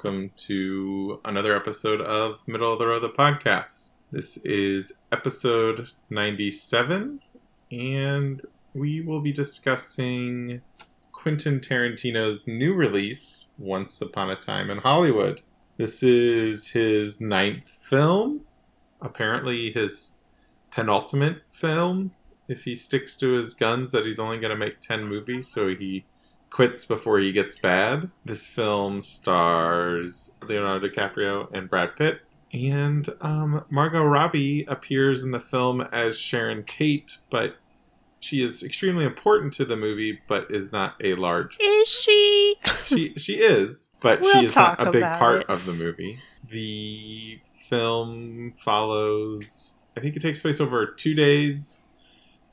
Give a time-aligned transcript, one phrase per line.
[0.00, 3.94] Welcome to another episode of Middle of the Road, the podcast.
[4.12, 7.20] This is episode 97,
[7.72, 8.42] and
[8.74, 10.62] we will be discussing
[11.10, 15.42] Quentin Tarantino's new release, Once Upon a Time in Hollywood.
[15.78, 18.42] This is his ninth film,
[19.02, 20.12] apparently his
[20.70, 22.12] penultimate film.
[22.46, 25.66] If he sticks to his guns, that he's only going to make 10 movies, so
[25.66, 26.04] he
[26.50, 28.10] quits before he gets bad.
[28.24, 32.20] This film stars Leonardo DiCaprio and Brad Pitt.
[32.52, 37.56] And um, Margot Robbie appears in the film as Sharon Tate, but
[38.20, 41.58] she is extremely important to the movie, but is not a large.
[41.60, 42.56] Is she?
[42.84, 45.50] She she is, but We'll she is not a big part it.
[45.50, 46.20] of the movie.
[46.48, 49.74] The film follows.
[49.96, 51.82] I think it takes place over two days,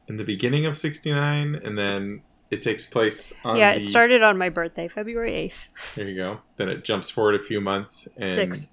[0.08, 4.22] in the beginning of '69, and then it takes place on yeah, the, it started
[4.24, 5.68] on my birthday, February 8th.
[5.96, 6.40] There you go.
[6.58, 8.68] Then it jumps forward a few months and Six.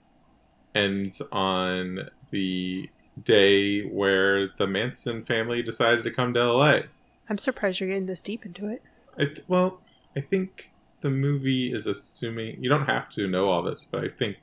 [0.75, 2.89] ends on the
[3.23, 6.81] day where the Manson family decided to come to LA.
[7.29, 8.83] I'm surprised you're getting this deep into it.
[9.19, 9.81] I th- well,
[10.17, 10.71] I think
[11.03, 14.37] the movie is assuming you don't have to know all this, but I think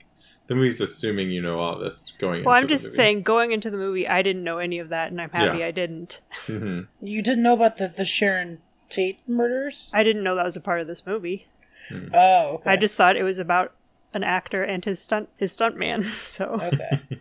[0.47, 2.43] the movie's assuming you know all this going.
[2.43, 2.95] Well, into I'm the just movie.
[2.95, 5.67] saying, going into the movie, I didn't know any of that, and I'm happy Yeah.
[5.67, 6.21] I didn't.
[6.47, 6.87] Mhm.
[7.01, 8.59] You didn't know about the, the Sharon
[8.89, 9.91] Tate murders?
[9.93, 11.47] I didn't know that was a part of this movie.
[12.13, 12.71] Oh, okay.
[12.71, 13.73] I just thought it was about
[14.13, 16.03] an actor and his stunt his stunt man.
[16.25, 17.01] So Okay.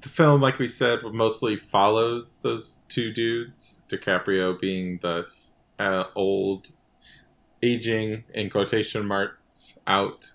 [0.00, 3.82] The film, like we said, mostly follows those two dudes.
[3.88, 5.28] DiCaprio being the
[5.78, 6.70] uh, old,
[7.62, 10.32] aging in quotation marks out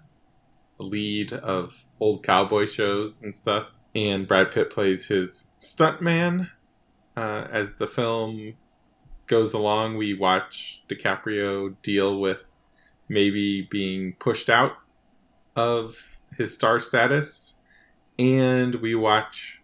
[0.77, 6.49] lead of old cowboy shows and stuff, and Brad Pitt plays his stuntman.
[7.17, 8.53] Uh, as the film
[9.27, 12.53] goes along, we watch DiCaprio deal with
[13.07, 14.73] maybe being pushed out
[15.55, 17.57] of his star status,
[18.17, 19.61] and we watch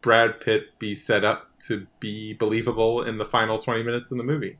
[0.00, 4.24] Brad Pitt be set up to be believable in the final 20 minutes in the
[4.24, 4.58] movie.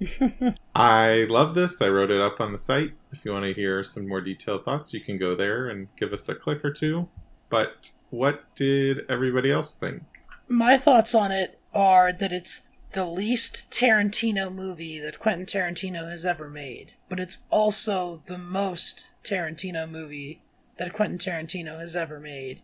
[0.74, 1.80] I love this.
[1.80, 2.94] I wrote it up on the site.
[3.12, 6.12] If you want to hear some more detailed thoughts, you can go there and give
[6.12, 7.08] us a click or two.
[7.48, 10.02] But what did everybody else think?
[10.48, 16.24] My thoughts on it are that it's the least Tarantino movie that Quentin Tarantino has
[16.24, 20.42] ever made, but it's also the most Tarantino movie
[20.76, 22.62] that Quentin Tarantino has ever made.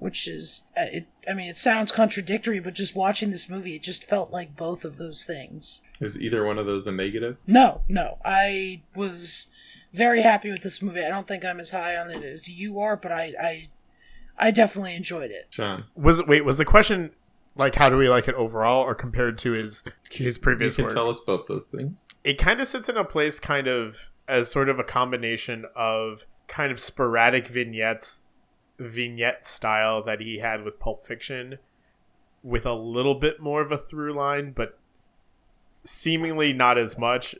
[0.00, 3.82] Which is, uh, it, I mean, it sounds contradictory, but just watching this movie, it
[3.82, 5.82] just felt like both of those things.
[5.98, 7.36] Is either one of those a negative?
[7.48, 8.18] No, no.
[8.24, 9.48] I was
[9.92, 11.04] very happy with this movie.
[11.04, 13.68] I don't think I'm as high on it as you are, but I I,
[14.38, 15.50] I definitely enjoyed it.
[15.50, 17.10] John, Was wait was the question
[17.58, 20.84] like how do we like it overall or compared to his his previous you can
[20.84, 20.94] work?
[20.94, 22.08] tell us both those things.
[22.24, 26.24] it kind of sits in a place kind of as sort of a combination of
[26.46, 28.22] kind of sporadic vignettes
[28.78, 31.58] vignette style that he had with Pulp Fiction
[32.42, 34.78] with a little bit more of a through line but
[35.84, 37.34] seemingly not as much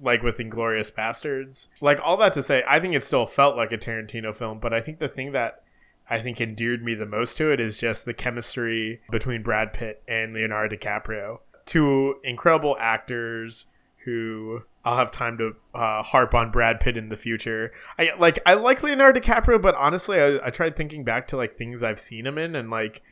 [0.00, 1.68] like with Inglourious Basterds.
[1.80, 4.72] Like all that to say, I think it still felt like a Tarantino film, but
[4.72, 5.62] I think the thing that
[6.10, 10.02] I think endeared me the most to it is just the chemistry between Brad Pitt
[10.08, 11.40] and Leonardo DiCaprio.
[11.66, 13.66] Two incredible actors
[14.04, 17.72] who I'll have time to uh, harp on Brad Pitt in the future.
[17.98, 21.58] I like I like Leonardo DiCaprio, but honestly, I, I tried thinking back to like
[21.58, 23.02] things I've seen him in, and like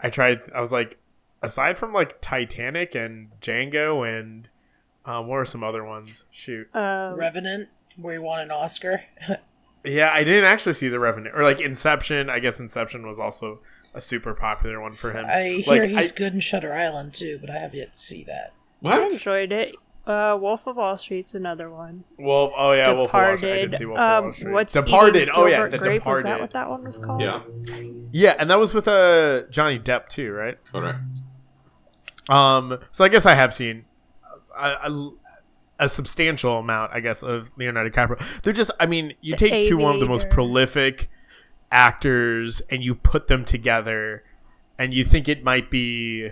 [0.00, 0.98] I tried, I was like,
[1.42, 4.48] aside from like Titanic and Django and
[5.04, 6.24] um, what are some other ones?
[6.32, 9.02] Shoot, um, Revenant, where he won an Oscar.
[9.84, 12.28] yeah, I didn't actually see the Revenant or like Inception.
[12.30, 13.60] I guess Inception was also
[13.94, 15.24] a super popular one for him.
[15.26, 17.98] I hear Like, he's I- good in Shutter Island too, but I have yet to
[17.98, 18.52] see that.
[18.84, 19.74] I enjoyed it.
[20.04, 22.02] Uh, Wolf of Wall Street's another one.
[22.18, 22.52] Wolf.
[22.56, 23.50] Oh yeah, Wolf of Wall Street.
[23.50, 23.70] I Departed.
[23.70, 24.52] did see Wolf of um, Wall Street.
[24.52, 25.30] what's Departed.
[25.32, 26.24] Oh yeah, the Grape, Departed.
[26.24, 27.20] Was that what that one was called?
[27.20, 27.42] Yeah,
[28.10, 30.58] Yeah, and that was with uh Johnny Depp too, right?
[30.72, 30.98] correct.
[32.28, 33.84] Um, so I guess I have seen
[34.56, 35.10] a, a,
[35.82, 38.42] a substantial amount, I guess, of Leonardo DiCaprio.
[38.42, 41.10] They're just, I mean, you The take two one of the most prolific
[41.70, 44.24] actors and you put them together,
[44.78, 46.30] and you think it might be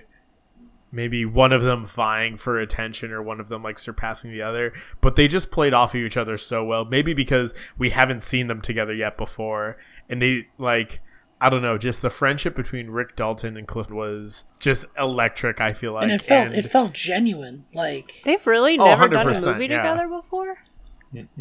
[0.92, 4.72] maybe one of them vying for attention or one of them like surpassing the other,
[5.00, 6.84] but they just played off of each other so well.
[6.84, 9.76] Maybe because we haven't seen them together yet before,
[10.08, 11.00] and they like.
[11.40, 15.60] I don't know, just the friendship between Rick Dalton and Cliff was just electric.
[15.60, 17.64] I feel like, and it felt And it felt genuine.
[17.72, 19.78] Like They've really Oh, never done a movie yeah.
[19.78, 20.58] together before.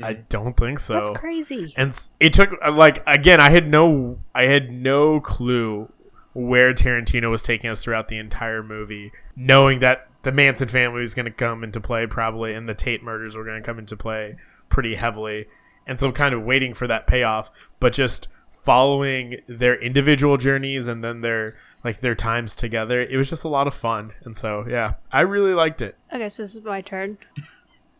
[0.02, 0.96] I don't think so.
[0.96, 1.74] That's crazy.
[1.78, 5.92] And it took uh, like again, I had no, I had no clue
[6.34, 11.14] where Tarantino was taking us throughout the entire movie, knowing that the Manson family was
[11.14, 13.96] going to come into play probably, and the Tate murders were going to come into
[13.98, 14.38] play
[14.70, 15.48] pretty heavily.
[15.86, 21.04] and so kind of waiting for that payoff, but just following their individual journeys and
[21.04, 23.02] then their like their times together.
[23.02, 25.96] It was just a lot of fun, and so yeah, I really liked it.
[26.12, 27.18] I guess this is my turn.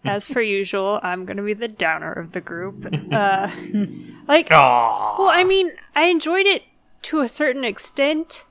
[0.06, 2.86] As per usual, I'm gonna be the downer of the group.
[2.86, 3.50] Uh,
[4.28, 5.20] like, Aww.
[5.20, 6.64] well, I mean, I enjoyed it
[7.04, 8.46] to a certain extent.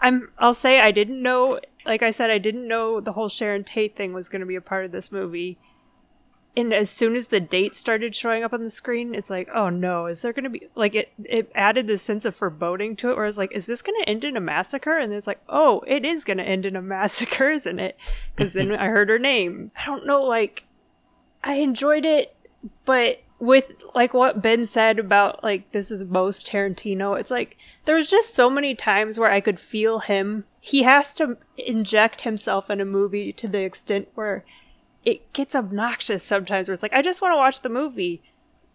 [0.00, 0.30] I'm.
[0.38, 1.60] I'll say I didn't know.
[1.84, 4.56] Like I said, I didn't know the whole Sharon Tate thing was going to be
[4.56, 5.58] a part of this movie.
[6.56, 9.68] And as soon as the date started showing up on the screen, it's like, oh
[9.68, 11.12] no, is there going to be like it?
[11.22, 14.08] It added this sense of foreboding to it, where it's like, is this going to
[14.08, 14.96] end in a massacre?
[14.96, 17.98] And it's like, oh, it is going to end in a massacre, isn't it?
[18.34, 19.70] Because then I heard her name.
[19.76, 20.64] I don't know, like,
[21.44, 22.34] I enjoyed it,
[22.86, 27.96] but with like what Ben said about like this is most Tarantino, it's like there
[27.96, 30.44] was just so many times where I could feel him.
[30.60, 34.44] He has to inject himself in a movie to the extent where
[35.06, 38.20] it gets obnoxious sometimes where it's like I just want to watch the movie.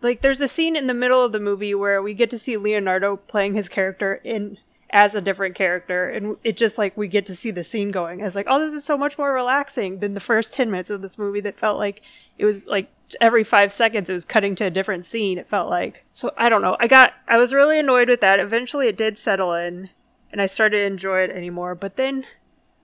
[0.01, 2.57] Like there's a scene in the middle of the movie where we get to see
[2.57, 4.57] Leonardo playing his character in
[4.93, 8.21] as a different character and it just like we get to see the scene going.
[8.21, 11.01] As like oh this is so much more relaxing than the first 10 minutes of
[11.01, 12.01] this movie that felt like
[12.37, 12.89] it was like
[13.19, 16.05] every 5 seconds it was cutting to a different scene it felt like.
[16.13, 16.77] So i don't know.
[16.79, 18.39] I got i was really annoyed with that.
[18.39, 19.89] Eventually it did settle in
[20.31, 22.25] and i started to enjoy it anymore but then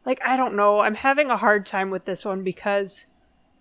[0.05, 0.81] like i don't know.
[0.81, 3.05] I'm having a hard time with this one because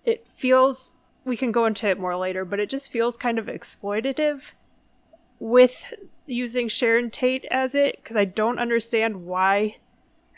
[0.06, 0.92] it feels
[1.26, 4.52] we can go into it more later but it just feels kind of exploitative
[5.38, 5.92] with
[6.26, 9.76] using Sharon Tate as it because I don't understand why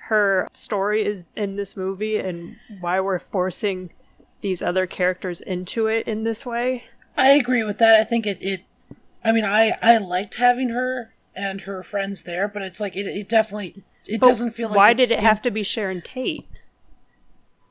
[0.09, 3.93] her story is in this movie and why we're forcing
[4.41, 6.85] these other characters into it in this way.
[7.17, 7.95] I agree with that.
[7.95, 8.63] I think it, it
[9.25, 13.07] I mean I I liked having her and her friends there, but it's like it,
[13.07, 16.01] it definitely it But doesn't feel like why did it in- have to be Sharon
[16.03, 16.47] Tate?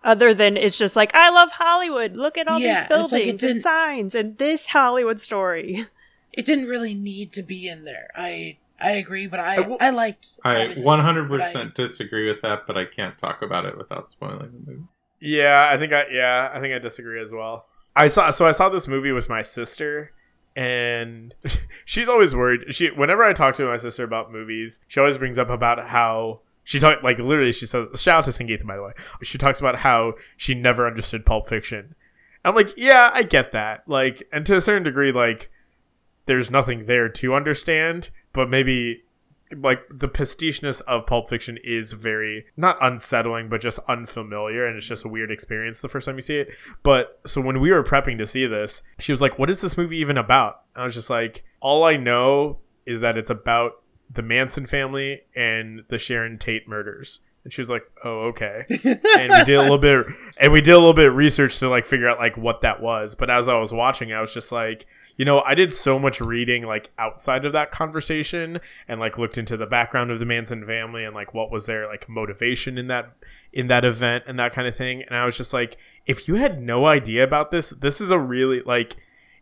[0.08, 2.16] Other than it's just like I love Hollywood.
[2.16, 5.86] Look at all Yeah, these it's like it buildings and signs and this Hollywood story.
[6.34, 8.08] it didn't really need to be in there.
[8.16, 12.78] I I agree, but I I will- I liked I 100% disagree with that, but
[12.78, 14.84] I can't talk about it without spoiling the movie.
[15.20, 17.66] Yeah, I think I yeah, I think I disagree as well.
[17.96, 20.14] I saw so I saw this movie with my sister
[20.56, 21.34] and
[21.86, 22.74] she's always worried.
[22.74, 26.42] She whenever I talk to my sister about movies, she always brings up about how
[26.68, 28.92] she talked like literally she says shout out to Sangeetha by the way.
[29.24, 31.96] She talks about how she never understood Pulp Fiction.
[32.44, 33.88] I'm like, yeah, I get that.
[33.88, 35.50] Like and to a certain degree like
[36.26, 39.04] there's nothing there to understand, but maybe
[39.56, 44.88] like the pasticheness of Pulp Fiction is very not unsettling, but just unfamiliar, and it's
[44.88, 46.50] just a weird experience the first time you see it.
[46.84, 49.78] But so when we were prepping to see this, she was like, "What is this
[49.78, 53.82] movie even about?" I was just like, "All I know is that it's about
[54.14, 59.32] the Manson family and the Sharon Tate murders." And she was like, "Oh, okay." and
[59.32, 60.06] we did a little bit,
[60.38, 62.82] and we did a little bit of research to like figure out like what that
[62.82, 63.16] was.
[63.16, 64.86] But as I was watching, I was just like,
[65.16, 69.38] you know, I did so much reading like outside of that conversation, and like looked
[69.38, 72.88] into the background of the Manson family and like what was their like motivation in
[72.88, 73.14] that
[73.54, 75.04] in that event and that kind of thing.
[75.04, 78.20] And I was just like, if you had no idea about this, this is a
[78.20, 78.98] really like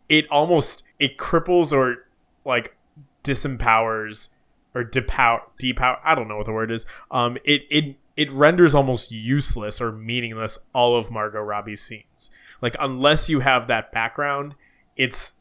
[0.08, 2.06] it almost it cripples or
[2.44, 2.76] like
[3.24, 4.28] disempowers
[4.76, 6.86] or depower depower I don't know what the word is.
[7.10, 12.30] Um it it it renders almost useless or meaningless all of Margot Robbie's scenes.
[12.62, 14.54] Like unless you have that background,
[14.96, 15.34] it's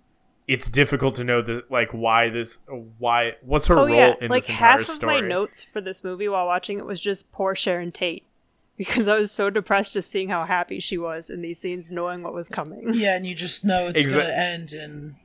[0.48, 2.60] it's difficult to know the like why this
[3.00, 5.22] why what's her oh role yeah, in like this entire half of story.
[5.22, 8.24] my notes for this movie while watching it was just poor Sharon Tate
[8.78, 12.24] because I was so depressed just seeing how happy she was in these scenes, knowing
[12.24, 12.94] what was coming.
[12.94, 15.16] Yeah, and you just know it's Exa- gonna end in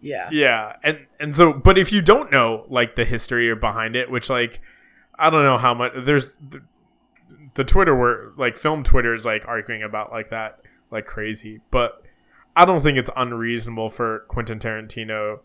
[0.00, 0.28] yeah.
[0.30, 4.10] Yeah, and and so, but if you don't know like the history or behind it,
[4.10, 4.60] which like
[5.18, 6.62] I don't know how much there's the,
[7.54, 12.02] the Twitter where like film Twitter is like arguing about like that like crazy, but
[12.56, 15.40] I don't think it's unreasonable for Quentin Tarantino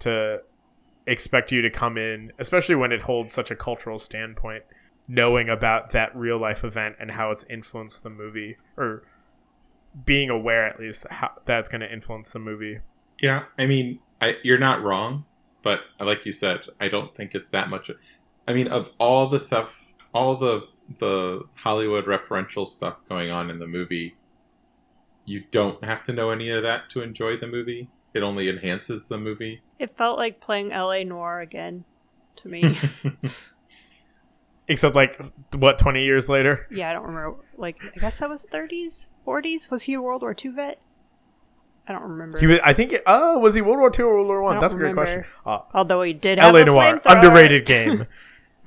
[0.00, 0.40] to
[1.06, 4.64] expect you to come in, especially when it holds such a cultural standpoint,
[5.06, 9.02] knowing about that real life event and how it's influenced the movie or
[10.04, 12.80] being aware at least how that's going to influence the movie.
[13.20, 15.24] Yeah, I mean, I, you're not wrong,
[15.62, 17.90] but like you said, I don't think it's that much.
[18.46, 20.66] I mean, of all the stuff, all the
[20.98, 24.16] the Hollywood referential stuff going on in the movie,
[25.24, 27.88] you don't have to know any of that to enjoy the movie.
[28.12, 29.62] It only enhances the movie.
[29.78, 31.04] It felt like playing L.A.
[31.04, 31.84] Noire again
[32.36, 32.76] to me.
[34.68, 35.20] Except like
[35.56, 36.66] what twenty years later.
[36.70, 37.36] yeah, I don't remember.
[37.56, 39.70] Like, I guess that was 30s, 40s.
[39.70, 40.80] Was he a World War II vet?
[41.86, 42.38] I don't remember.
[42.38, 42.96] He was, I think.
[43.06, 44.52] Oh, was he World War Two or World War One?
[44.52, 45.24] I don't That's a great question.
[45.44, 46.62] Uh, Although he did have L.A.
[46.62, 48.06] a Noire, underrated game.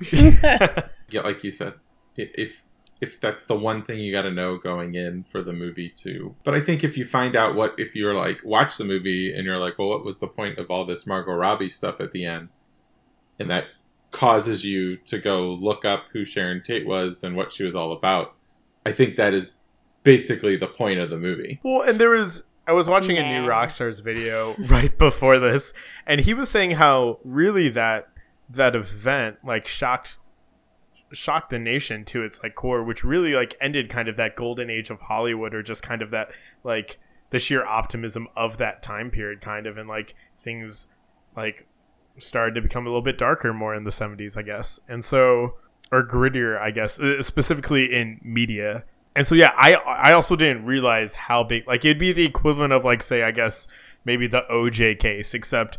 [0.12, 1.74] yeah, like you said,
[2.16, 2.64] if
[3.00, 6.34] if that's the one thing you got to know going in for the movie too.
[6.44, 9.44] But I think if you find out what if you're like watch the movie and
[9.44, 12.24] you're like, well, what was the point of all this Margot Robbie stuff at the
[12.24, 12.48] end,
[13.38, 13.68] and that
[14.10, 17.92] causes you to go look up who Sharon Tate was and what she was all
[17.92, 18.34] about.
[18.86, 19.52] I think that is
[20.02, 21.60] basically the point of the movie.
[21.62, 25.72] Well, and there was I was watching a new Rockstars video right before this,
[26.06, 28.08] and he was saying how really that
[28.50, 30.18] that event like shocked
[31.10, 34.68] shocked the nation to its like core, which really like ended kind of that golden
[34.68, 36.30] age of Hollywood, or just kind of that
[36.62, 36.98] like
[37.30, 40.88] the sheer optimism of that time period, kind of, and like things
[41.34, 41.66] like
[42.18, 45.54] started to become a little bit darker more in the 70s, I guess, and so
[45.90, 48.84] or grittier, I guess, uh, specifically in media.
[49.18, 52.72] And so yeah, I I also didn't realize how big like it'd be the equivalent
[52.72, 53.66] of like say I guess
[54.04, 55.76] maybe the OJ case except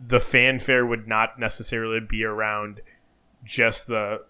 [0.00, 2.80] the fanfare would not necessarily be around
[3.44, 4.22] just the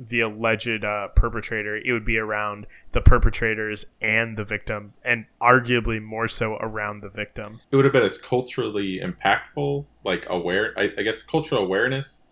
[0.00, 1.76] the alleged uh, perpetrator.
[1.76, 7.08] It would be around the perpetrators and the victim, and arguably more so around the
[7.08, 7.60] victim.
[7.70, 10.74] It would have been as culturally impactful, like aware.
[10.76, 12.22] I, I guess cultural awareness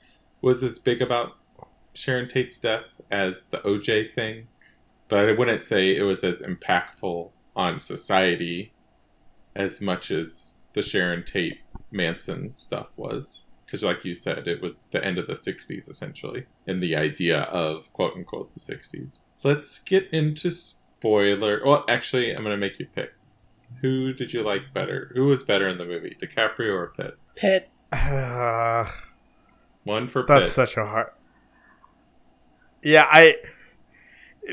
[0.40, 1.36] was as big about
[1.94, 4.48] Sharon Tate's death as the OJ thing,
[5.08, 8.72] but I wouldn't say it was as impactful on society
[9.54, 11.60] as much as the Sharon Tate
[11.90, 13.46] Manson stuff was.
[13.64, 17.40] Because, like you said, it was the end of the 60s, essentially, and the idea
[17.42, 19.18] of quote unquote the 60s.
[19.42, 21.60] Let's get into spoiler.
[21.64, 23.12] Well, actually, I'm going to make you pick.
[23.80, 25.10] Who did you like better?
[25.14, 27.16] Who was better in the movie, DiCaprio or Pitt?
[27.34, 27.68] Pitt.
[27.90, 28.88] Uh,
[29.84, 30.50] One for that's Pitt.
[30.50, 31.10] such a hard.
[32.82, 33.44] Yeah, I it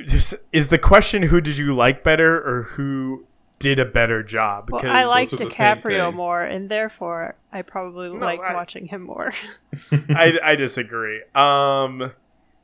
[0.05, 3.25] just is the question who did you like better or who
[3.59, 4.69] did a better job?
[4.71, 8.39] Well, I like those are the same DiCaprio more, and therefore I probably No, like
[8.41, 9.31] I- watching him more.
[9.91, 11.21] I, I disagree.
[11.35, 12.11] Um,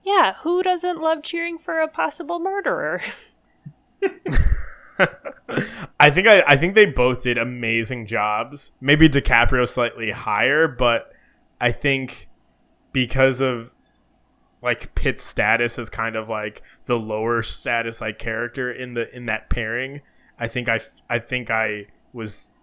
[0.04, 3.02] yeah, who doesn't love cheering for a possible murderer?
[6.00, 8.74] I think I, I think they both did amazing jobs.
[8.82, 11.14] Maybe DiCaprio slightly higher, but
[11.62, 12.28] I think
[12.92, 13.74] because of
[14.62, 19.26] like Pitt's status as kind of like the lower status like character in the in
[19.28, 20.02] that pairing,
[20.40, 22.54] I think I I think I was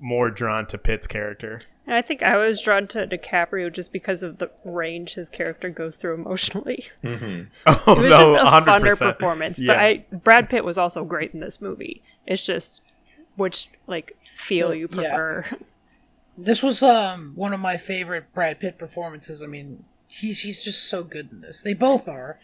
[0.00, 1.62] more drawn to Pitt's character.
[1.86, 5.68] And I think I was drawn to DiCaprio just because of the range his character
[5.68, 6.86] goes through emotionally.
[7.02, 8.64] hmm Oh It was no, just a 100%.
[8.64, 9.60] funner performance.
[9.60, 9.66] Yeah.
[9.66, 12.02] But I Brad Pitt was also great in this movie.
[12.26, 12.80] It's just
[13.36, 14.96] which like feel Well, you yeah.
[15.14, 15.44] prefer.
[16.38, 19.42] This was um one of my favorite Brad Pitt performances.
[19.42, 19.84] I mean,
[20.20, 21.62] he's he's just so good in this.
[21.62, 22.38] They both are.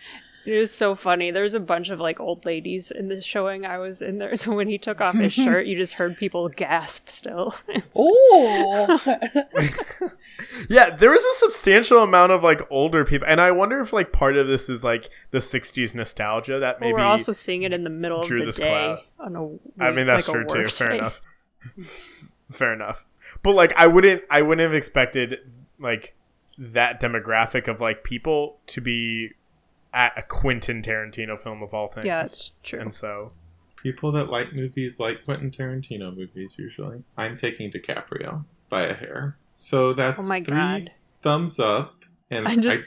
[0.47, 1.31] It was so funny.
[1.31, 4.35] There's a bunch of like old ladies in this showing I was in there.
[4.41, 7.55] So when he took off his shirt, you just heard people gasp still.
[7.69, 10.11] It's- Ooh.
[10.71, 14.13] Yeah, there was a substantial amount of like older people, and I wonder if like
[14.13, 16.95] part of this is like the '60s nostalgia that Well, maybe.
[16.95, 19.01] we're also seeing it in the middle of the this day cloud.
[19.19, 20.59] on a I mean, that's like true too.
[20.63, 20.99] work Fair day.
[20.99, 21.21] enough.
[22.51, 23.05] Fair enough.
[23.43, 25.39] But like, I wouldn't, I wouldn't have expected
[25.79, 26.15] like
[26.61, 29.33] that demographic of like people to be
[29.95, 32.07] at a Quentin Tarantino film of all things.
[32.07, 32.81] Yeah, it's true.
[32.81, 33.33] And so,
[33.83, 37.03] People that like movies like Quentin Tarantino movies, usually.
[37.17, 39.39] I'm taking DiCaprio by a hair.
[39.53, 40.91] So that's Oh my three God.
[41.23, 41.95] thumbs up.
[42.31, 42.85] And I just,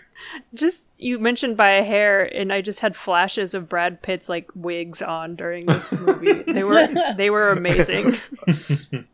[0.54, 4.50] just you mentioned by a hair, and I just had flashes of Brad Pitt's like
[4.54, 6.44] wigs on during this movie.
[6.44, 6.88] they were
[7.18, 8.14] they were amazing.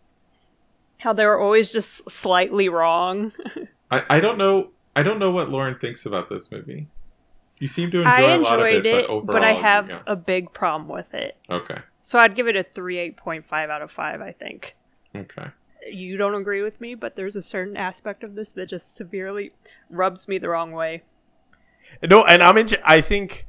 [1.00, 3.32] How they were always just slightly wrong.
[3.92, 4.70] I, I don't know.
[4.96, 6.88] I don't know what Lauren thinks about this movie.
[7.60, 9.54] You seem to enjoy I a lot of enjoyed it, it, but overall, but I
[9.54, 10.02] have yeah.
[10.08, 11.38] a big problem with it.
[11.50, 14.22] okay, So I'd give it a three eight point five out of five.
[14.22, 14.78] I think
[15.16, 15.48] okay.
[15.90, 19.52] you don't agree with me, but there's a certain aspect of this that just severely
[19.90, 21.04] rubs me the wrong way.
[22.08, 23.46] no, and I'm in, I think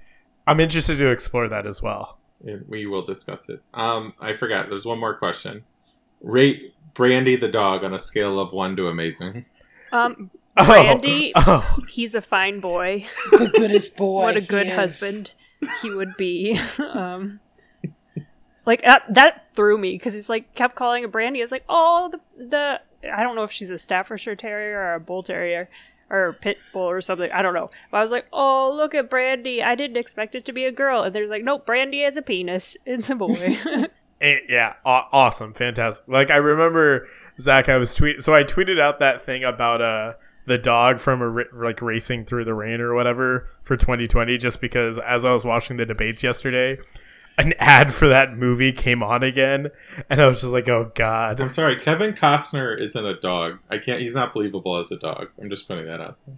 [0.46, 2.18] I'm interested to explore that as well.
[2.44, 3.62] And we will discuss it.
[3.74, 4.68] Um, I forgot.
[4.68, 5.62] There's one more question.
[6.20, 9.44] Rate Brandy the dog on a scale of one to amazing.
[9.92, 13.06] Um, Oh, Brandy- oh, he's a fine boy.
[13.30, 14.22] the goodest boy.
[14.24, 14.74] what a he good is.
[14.74, 15.30] husband
[15.80, 16.58] he would be.
[16.78, 17.38] um,
[18.66, 21.40] like that, that threw me because he's like kept calling her Brandy.
[21.40, 22.80] It's like, oh, the the
[23.14, 25.68] I don't know if she's a Staffordshire Terrier or a Bull Terrier
[26.10, 27.30] or a Pit Bull or something.
[27.32, 27.70] I don't know.
[27.90, 29.62] But I was like, oh, look at Brandy.
[29.62, 31.02] I didn't expect it to be a girl.
[31.02, 32.76] And there's like, nope, Brandy has a penis.
[32.84, 33.56] It's a boy.
[34.20, 36.06] Eh, yeah, aw- awesome, fantastic.
[36.06, 37.08] Like I remember
[37.40, 40.14] Zach, I was tweet, so I tweeted out that thing about uh
[40.46, 44.60] the dog from a ra- like racing through the rain or whatever for 2020, just
[44.60, 46.78] because as I was watching the debates yesterday,
[47.38, 49.68] an ad for that movie came on again,
[50.08, 51.40] and I was just like, oh god.
[51.40, 53.60] I'm sorry, Kevin Costner isn't a dog.
[53.70, 54.00] I can't.
[54.00, 55.28] He's not believable as a dog.
[55.40, 56.36] I'm just putting that out there.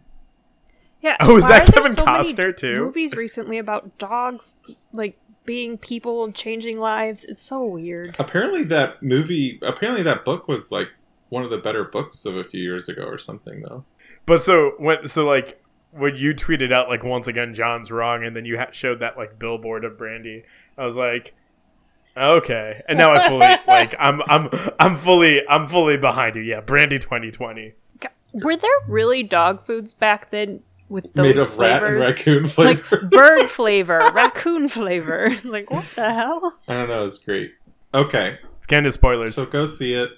[1.01, 1.17] Yeah.
[1.19, 2.79] Oh, is that Kevin so many Costner, too?
[2.79, 4.55] Movies recently about dogs
[4.93, 7.25] like being people and changing lives.
[7.25, 8.17] It's so weird.
[8.19, 10.89] Apparently, that movie, apparently, that book was like
[11.29, 13.85] one of the better books of a few years ago or something, though.
[14.27, 18.37] But so when so like when you tweeted out like once again John's wrong, and
[18.37, 20.45] then you ha- showed that like billboard of Brandy,
[20.79, 21.35] I was like,
[22.17, 26.43] okay, and now I fully like I'm I'm I'm fully I'm fully behind you.
[26.43, 27.75] Yeah, Brandy 2020.
[28.35, 32.55] Were there really dog foods back then with those Made of rat and flavors?
[32.57, 35.31] raccoon like bird flavor, raccoon flavor.
[35.45, 36.59] Like what the hell?
[36.69, 37.07] I don't know.
[37.07, 37.55] It's great.
[37.95, 39.35] Okay, Let's get spoilers.
[39.35, 40.11] so go see it.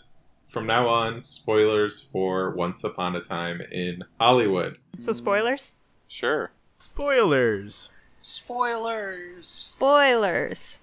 [0.48, 4.78] From now on, spoilers for Once Upon a Time in Hollywood.
[4.98, 5.72] So spoilers?
[6.06, 6.50] Sure.
[6.78, 7.88] spoilers.
[8.20, 9.36] Spoilers.
[9.40, 10.78] Spoilers.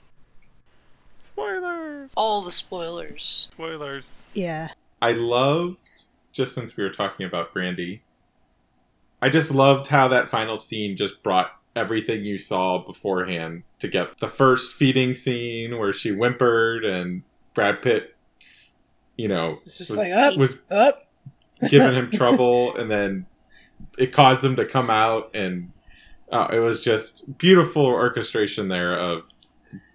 [1.19, 2.11] Spoilers.
[2.17, 3.23] All the spoilers.
[3.23, 4.23] Spoilers.
[4.33, 4.69] Yeah.
[5.01, 8.01] I loved, just since we were talking about Brandy,
[9.21, 14.19] I just loved how that final scene just brought everything you saw beforehand to get
[14.19, 17.23] the first feeding scene where she whimpered and
[17.53, 18.15] Brad Pitt,
[19.15, 21.07] you know, was, like up, was up.
[21.69, 23.27] giving him trouble and then
[23.97, 25.71] it caused him to come out and
[26.31, 29.29] uh, it was just beautiful orchestration there of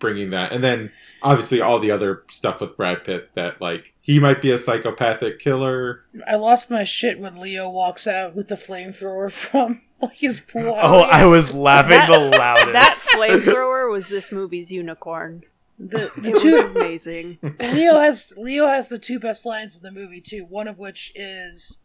[0.00, 0.90] bringing that and then
[1.22, 5.38] obviously all the other stuff with brad pitt that like he might be a psychopathic
[5.38, 10.40] killer I lost my shit when Leo walks out with the flamethrower from like his
[10.40, 11.08] pool Oh.
[11.12, 12.72] I was laughing That- the loudest.
[12.72, 15.42] That flamethrower was this movie's unicorn.
[15.78, 17.38] the, the It was two amazing.
[17.60, 20.44] Leo has Leo has the two best lines in the movie too.
[20.46, 21.78] One of which is,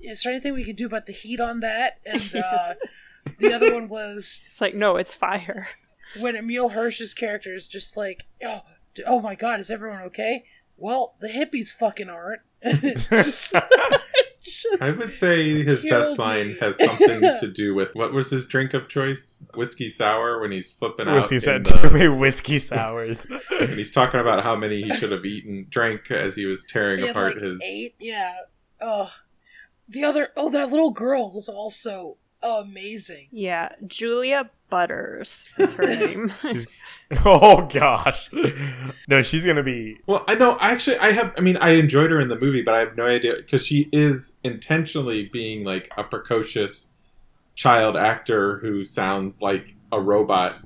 [0.00, 2.74] "Is there anything we can do about the heat on that?" And uh,
[3.38, 5.68] the other one was It's like, no, it's fire.
[6.20, 8.62] When Emile Hirsch's character is just like, "Oh,
[9.06, 10.44] oh my God, is everyone okay?"
[10.76, 12.42] Well, the hippies fucking aren't.
[12.64, 13.54] just,
[14.42, 16.56] just- i would say his Killed best line me.
[16.60, 20.70] has something to do with what was his drink of choice whiskey sour when he's
[20.70, 23.26] flipping out whiskey in said the- whiskey sours.
[23.60, 27.00] and he's talking about how many he should have eaten drank as he was tearing
[27.00, 27.94] he had apart like his eight.
[28.00, 28.34] Yeah.
[28.80, 29.10] Oh,
[29.88, 30.30] the other.
[30.36, 33.28] Oh, that little girl was also amazing.
[33.32, 36.32] Yeah, Julia Butters is her name.
[36.40, 36.66] She's,
[37.24, 38.30] oh gosh,
[39.08, 39.96] no, she's gonna be.
[40.06, 40.52] Well, I know.
[40.60, 41.32] I actually, I have.
[41.36, 43.88] I mean, I enjoyed her in the movie, but I have no idea because she
[43.92, 46.88] is intentionally being like a precocious
[47.54, 50.56] child actor who sounds like a robot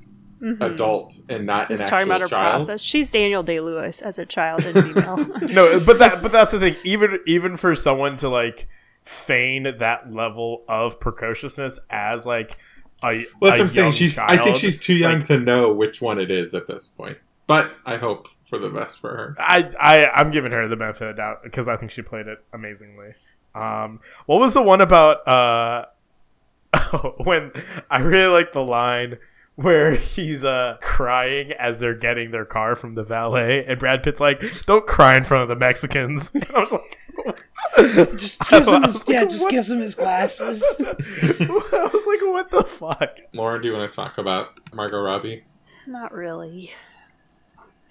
[0.42, 0.58] Mhm.
[0.62, 2.64] adult and not Who's an talking actual about her child.
[2.64, 2.80] process.
[2.80, 5.16] She's Daniel Day Lewis as a child and female.
[5.18, 6.76] No, but that but that's the thing.
[6.82, 8.66] Even even for someone to like
[9.04, 12.56] feign that level of precociousness as like
[13.02, 13.92] a Well, that's a what I'm saying.
[13.92, 14.18] She's.
[14.18, 17.18] I think she's too young like- to know which one it is at this point.
[17.46, 19.36] But I hope for the best for her.
[19.38, 22.26] I, I I'm giving her the benefit of the doubt because I think she played
[22.28, 23.14] it amazingly.
[23.54, 25.86] Um, what was the one about uh
[27.24, 27.50] when
[27.90, 29.18] I really like the line
[29.56, 34.20] where he's uh crying as they're getting their car from the valet and Brad Pitt's
[34.20, 36.98] like, "Don't cry in front of the Mexicans." And I was like,
[38.16, 39.50] Just gives him his was like, yeah, just what?
[39.50, 40.62] gives him his glasses.
[40.86, 40.92] I
[41.92, 45.44] was like, "What the fuck?" Laura, do you want to talk about Margot Robbie?
[45.86, 46.70] Not really.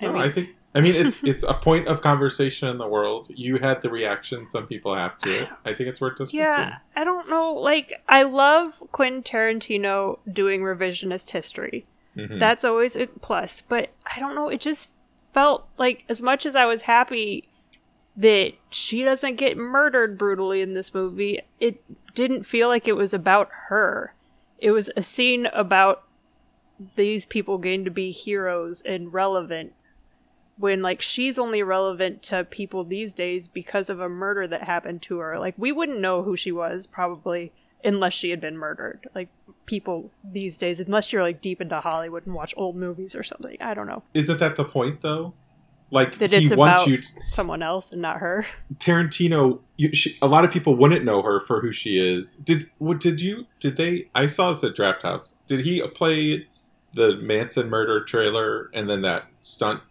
[0.01, 0.49] I No, mean, I think.
[0.75, 3.29] I mean, it's it's a point of conversation in the world.
[3.33, 5.49] You had the reaction some people have to it.
[5.65, 6.39] I think it's worth discussing.
[6.39, 7.53] yeah, I don't know.
[7.53, 11.85] Like, I love Quentin Tarantino doing revisionist history.
[12.15, 12.37] Mhm.
[12.39, 13.61] That's always a plus.
[13.61, 14.47] But I don't know.
[14.49, 17.48] It just felt like, as much as I was happy
[18.19, 21.81] that she doesn't get murdered brutally in this movie, it
[22.13, 24.13] didn't feel like it was about her.
[24.57, 26.03] It was a scene about
[26.97, 29.71] these people getting to be heroes and relevant
[30.57, 35.01] when like she's only relevant to people these days because of a murder that happened
[35.03, 35.39] to her.
[35.39, 37.53] Like we wouldn't know who she was probably
[37.85, 39.07] unless she had been murdered.
[39.15, 39.29] Like
[39.65, 43.55] people these days unless you're like deep into hollywood and watch old movies or something.
[43.61, 44.03] I don't know.
[44.13, 45.33] Isn't that the point, though?
[45.91, 46.97] Like that he it's wants about you.
[46.97, 49.59] To, someone else and not her Tarantino.
[49.77, 52.35] You, she, a lot of people wouldn't know her for who she is.
[52.35, 52.99] Did what?
[52.99, 53.47] Did you?
[53.59, 54.09] Did they?
[54.13, 55.35] I saw this at Drafthouse.
[55.47, 56.47] Did he play
[56.93, 59.81] the Manson murder trailer and then that stunt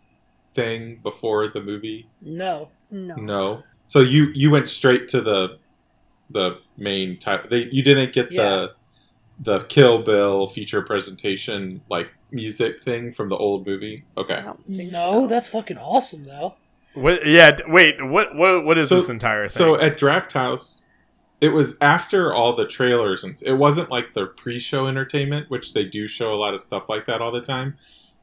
[0.55, 2.09] thing before the movie?
[2.21, 2.71] No.
[2.91, 3.63] no No.
[3.87, 5.59] So you you went straight to the
[6.31, 7.49] the main type.
[7.51, 8.43] They you didn't get Yeah.
[8.43, 8.75] the
[9.41, 14.05] the Kill Bill feature presentation like music thing from the old movie.
[14.17, 14.45] Okay.
[14.67, 15.27] No, so.
[15.27, 16.55] that's fucking awesome though.
[16.95, 18.05] What, yeah, wait.
[18.05, 19.57] What what what is So- this entire thing?
[19.57, 20.83] So at Drafthouse,
[21.41, 25.85] it was after all the trailers and it wasn't like the pre-show entertainment, which they
[25.85, 27.77] do show a lot of stuff like that all the time.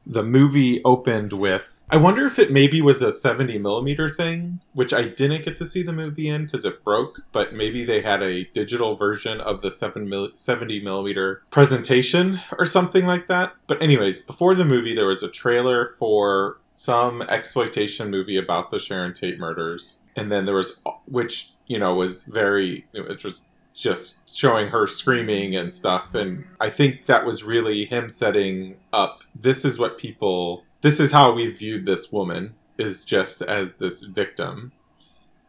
[0.06, 1.84] The movie opened with.
[1.88, 5.66] I wonder if it maybe was a 70 millimeter thing, which I didn't get to
[5.66, 9.62] see the movie in because it broke, but maybe they had a digital version of
[9.62, 13.54] the 7 70 millimeter presentation or something like that.
[13.68, 18.80] But, anyways, before the movie, there was a trailer for some exploitation movie about the
[18.80, 20.00] Sharon Tate murders.
[20.16, 25.54] And then there was, which, you know, was very, it was just showing her screaming
[25.54, 26.14] and stuff.
[26.14, 31.12] And I think that was really him setting up this is what people, this is
[31.12, 34.72] how we viewed this woman, is just as this victim.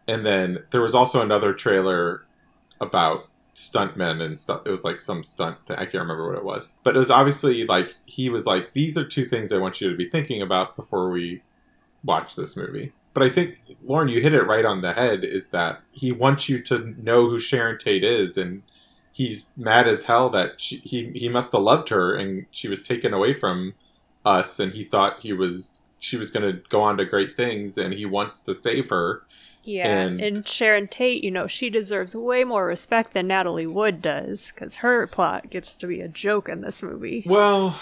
[0.07, 2.25] And then there was also another trailer
[2.81, 4.61] about stuntmen and stuff.
[4.65, 5.77] It was like some stunt thing.
[5.77, 6.75] I can't remember what it was.
[6.83, 9.89] But it was obviously like, he was like, these are two things I want you
[9.89, 11.43] to be thinking about before we
[12.03, 12.93] watch this movie.
[13.17, 15.23] But I think Lauren, you hit it right on the head.
[15.23, 18.61] Is that he wants you to know who Sharon Tate is, and
[19.11, 22.83] he's mad as hell that she, he he must have loved her, and she was
[22.83, 23.73] taken away from
[24.23, 27.75] us, and he thought he was she was going to go on to great things,
[27.75, 29.23] and he wants to save her.
[29.63, 33.99] Yeah, And- and, Sharon Tate, you know, she deserves way more respect than Natalie Wood
[34.03, 37.23] does, because her plot gets to be a joke in this movie.
[37.25, 37.77] Well,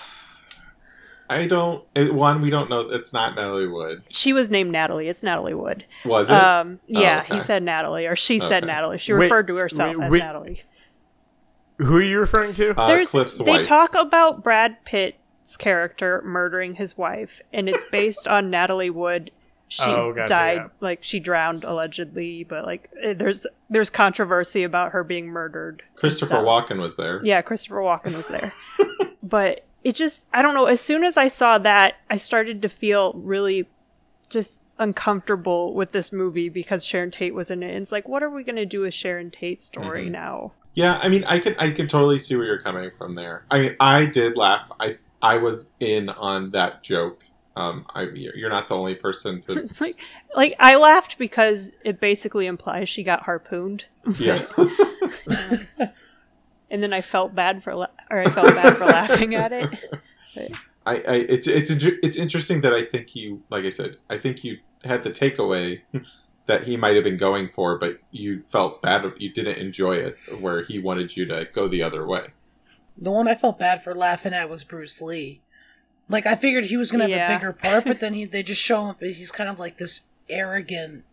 [1.29, 1.83] I don't.
[1.95, 2.81] It, one, we don't know.
[2.81, 4.03] It's not Natalie Wood.
[4.09, 5.07] She was named Natalie.
[5.07, 5.85] It's Natalie Wood.
[6.05, 6.33] Was it?
[6.35, 7.35] Um, yeah, okay.
[7.35, 8.97] he said Natalie, or she said Natalie.
[8.99, 10.19] She Wait, referred to herself wait, as wait.
[10.19, 10.61] Natalie.
[11.79, 12.79] Who are you referring to?
[12.79, 18.27] uh, There's Cliff's they talk about Brad Pitt's character murdering his wife, and it's based
[18.27, 19.31] on Natalie Wood.
[19.67, 20.67] She Oh, gotcha, died yeah.
[20.79, 25.81] like she drowned allegedly, but like eh, there's there's controversy about her being murdered.
[25.95, 26.35] Christopher.
[26.35, 27.19] Walken was there.
[27.25, 28.53] Yeah, Christopher Walken was there.
[29.23, 32.69] but it just I don't know, as soon as I saw that, I started to
[32.69, 33.69] feel really
[34.29, 37.69] just uncomfortable with this movie because Sharon Tate was in it.
[37.69, 40.11] And it's like, what are we gonna do with Sharon Tate's story Mhm.
[40.11, 40.51] now?
[40.73, 43.45] Yeah, I mean, I could I could totally see where you're coming from there.
[43.49, 44.69] I mean, I did laugh.
[44.79, 47.23] I I was in on that joke.
[47.55, 49.97] Um, I you're not the only person to It's like
[50.35, 53.85] like I laughed because it basically implies she got harpooned.
[54.19, 54.43] yeah.
[56.75, 59.69] And then I felt bad for la- or I felt bad for laughing at it.
[60.85, 64.43] I, I it's it's it's interesting that I think you like I said I think
[64.43, 65.83] you had the takeaway
[66.47, 69.05] that he might have been going for, but you felt bad.
[69.17, 72.27] You didn't enjoy it, where he wanted you to go the other way.
[72.97, 75.41] The one I felt bad for laughing at was Bruce Lee.
[76.09, 77.33] Like I figured he was gonna have Yeah.
[77.33, 78.95] a bigger part, but then he, they just show him.
[78.99, 81.05] He's kind of like this arrogant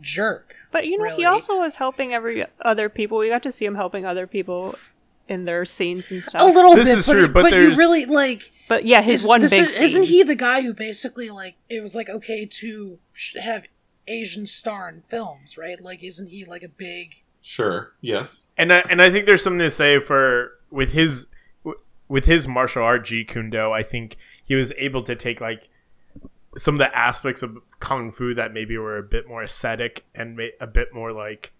[0.00, 0.56] jerk.
[0.70, 1.16] But you know, Really?
[1.18, 3.18] he also was helping every other people.
[3.18, 4.74] We got to see him helping other people
[5.28, 6.40] in their scenes and stuff.
[6.42, 8.52] A little This bit, is but, true, but but you really like.
[8.68, 11.56] But yeah, his is- one this big is, isn't he the guy who basically like
[11.68, 13.66] it was like okay to sh- have
[14.08, 15.80] Asian star in films, right?
[15.82, 17.16] Like, isn't he like a big?
[17.42, 17.92] Sure.
[18.00, 18.50] Yes.
[18.58, 21.26] and I, and I think there's something to say for with his
[22.08, 23.72] with his martial art Jeet Kune Do.
[23.72, 25.68] I think he was able to take like
[26.56, 30.36] some of the aspects of kung fu that maybe were a bit more ascetic and
[30.36, 31.52] ma- a bit more like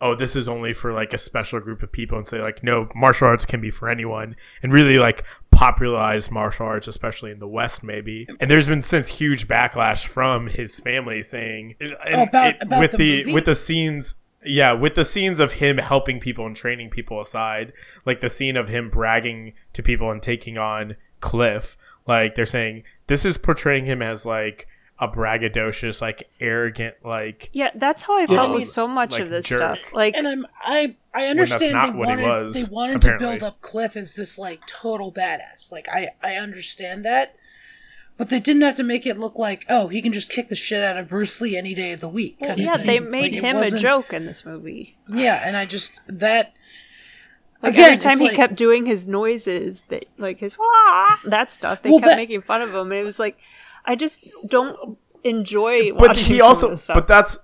[0.00, 2.88] oh this is only for like a special group of people and say like no
[2.94, 4.36] martial arts can be for anyone.
[4.62, 8.28] And really like popularized martial arts especially in the west maybe.
[8.38, 12.92] And there's been since huge backlash from his family saying and Oh, about- about with
[12.92, 14.14] the the with the scenes
[14.44, 17.72] yeah with the scenes of him helping people and training people aside
[18.04, 21.76] like the scene of him bragging to people and taking on cliff
[22.08, 24.66] like they're saying this is portraying him as like
[24.98, 29.20] a braggadocious like arrogant like Yeah, that's how I felt I with so much like,
[29.22, 29.58] of this jerk.
[29.76, 29.92] stuff.
[29.92, 33.02] Like, And I'm I I that's understand not they what he wanted was, they wanted
[33.02, 35.70] to build up Cliff as this like total badass.
[35.70, 37.36] Like I I understand that,
[38.16, 40.56] but they didn't have to make it look like oh he can just kick the
[40.56, 42.38] shit out of Bruce Lee any day of the week.
[42.40, 44.96] well, yeah, they made it him a joke in this movie.
[45.08, 46.54] Yeah, and I just that
[47.62, 51.50] Like Again, every time he like- kept doing his noises, that like his wah, that
[51.50, 52.92] stuff, they Well, kept that- making fun of him.
[52.92, 53.36] And it was like,
[53.84, 55.92] I just don't enjoy.
[55.92, 57.38] but watching he also but that's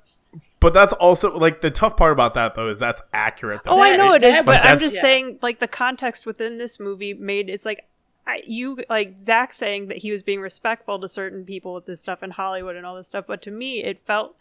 [0.60, 3.80] but that's also like the tough part about that though is that's accurate though, Oh,
[3.82, 5.00] I know it is, but Like, I'm just yeah.
[5.00, 7.84] saying, like the context within this movie made it's like
[8.26, 12.00] I, you like Zach saying that he was being respectful to certain people with this
[12.00, 14.34] stuff in Hollywood and all this stuff, but to me, it felt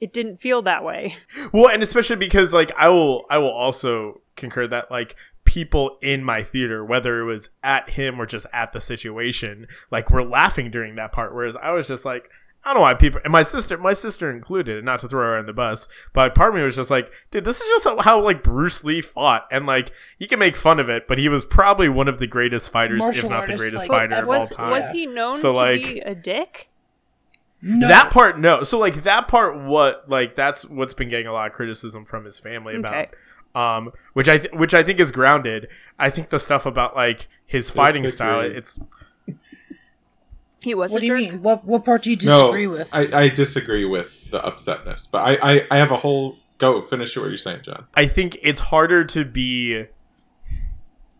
[0.00, 1.16] it didn't feel that way.
[1.52, 6.24] Well, and especially because like I will I will also concur that like people in
[6.24, 10.70] my theater, whether it was at him or just at the situation, like were laughing
[10.70, 11.34] during that part.
[11.34, 12.28] Whereas I was just like,
[12.62, 15.22] I don't know why people and my sister, my sister included, and not to throw
[15.22, 17.84] her on the bus, but part of me was just like, dude, this is just
[17.84, 21.16] how, how like Bruce Lee fought, and like you can make fun of it, but
[21.16, 24.16] he was probably one of the greatest fighters, if Martial not the greatest like- fighter
[24.16, 24.70] of was all time.
[24.72, 26.68] was he known So, to like- be a dick?
[27.62, 28.62] no That part, no.
[28.62, 32.24] So like that part, what like that's what's been getting a lot of criticism from
[32.26, 33.10] his family about, Okay.
[33.54, 35.68] Um, which I th- which I think is grounded.
[35.98, 38.78] I think the stuff about like his fighting style, it's
[40.60, 41.32] He was What a do you jerk.
[41.32, 41.42] mean?
[41.42, 42.90] What what part do you disagree no, with?
[42.92, 47.16] I, I disagree with the upsetness, but I, I, I have a whole go finish
[47.16, 47.86] what you're saying, John.
[47.94, 49.86] I think it's harder to be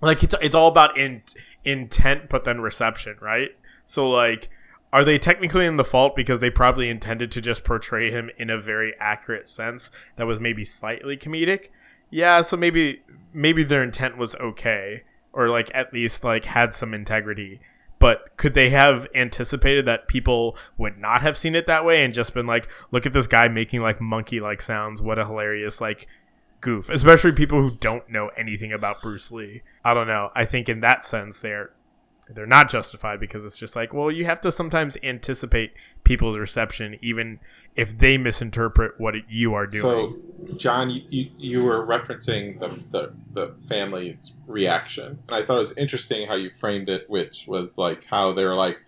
[0.03, 1.23] like it's it's all about in,
[1.65, 3.51] intent but then reception, right?
[3.87, 4.51] So like
[4.93, 8.51] are they technically in the fault because they probably intended to just portray him in
[8.51, 11.69] a very accurate sense that was maybe slightly comedic?
[12.11, 16.93] Yeah, so maybe maybe their intent was okay or like at least like had some
[16.95, 17.61] integrity.
[17.99, 22.15] But could they have anticipated that people would not have seen it that way and
[22.15, 25.03] just been like, look at this guy making like monkey like sounds.
[25.03, 26.09] What a hilarious like
[26.63, 26.89] goof.
[26.89, 29.63] Especially people who don't know anything about Bruce Lee.
[29.85, 30.31] I don't know.
[30.35, 31.71] I think in that sense they're
[32.35, 35.73] they're not justified because it's just like, well, you have to sometimes anticipate
[36.05, 37.41] people's reception even
[37.77, 39.83] if they misinterpret what you are doing.
[39.83, 40.17] So,
[40.57, 45.19] John, you, you, you were referencing the, the, the family's reaction.
[45.29, 48.45] And I thought it was interesting how you framed it, which was like how they
[48.45, 48.83] were like,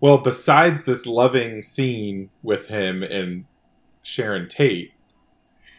[0.00, 3.44] well, besides this loving scene with him and
[4.02, 4.92] Sharon Tate,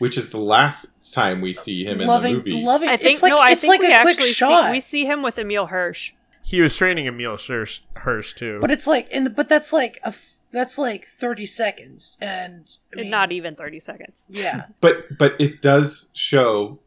[0.01, 2.65] which is the last time we see him loving, in the movie.
[2.65, 2.89] loving.
[2.89, 3.37] I think it's like no.
[3.37, 4.65] I it's think like we a quick shot.
[4.65, 6.13] see we see him with Emile Hirsch.
[6.43, 8.57] He was training Emile Hirsch, Hirsch too.
[8.61, 12.67] But it's like, in the, but that's like a, f- that's like thirty seconds, and
[12.93, 14.25] I mean, Not even thirty seconds.
[14.29, 16.79] Yeah, but but it does show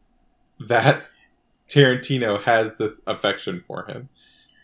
[0.59, 1.03] that
[1.67, 4.09] Tarantino has this affection for him.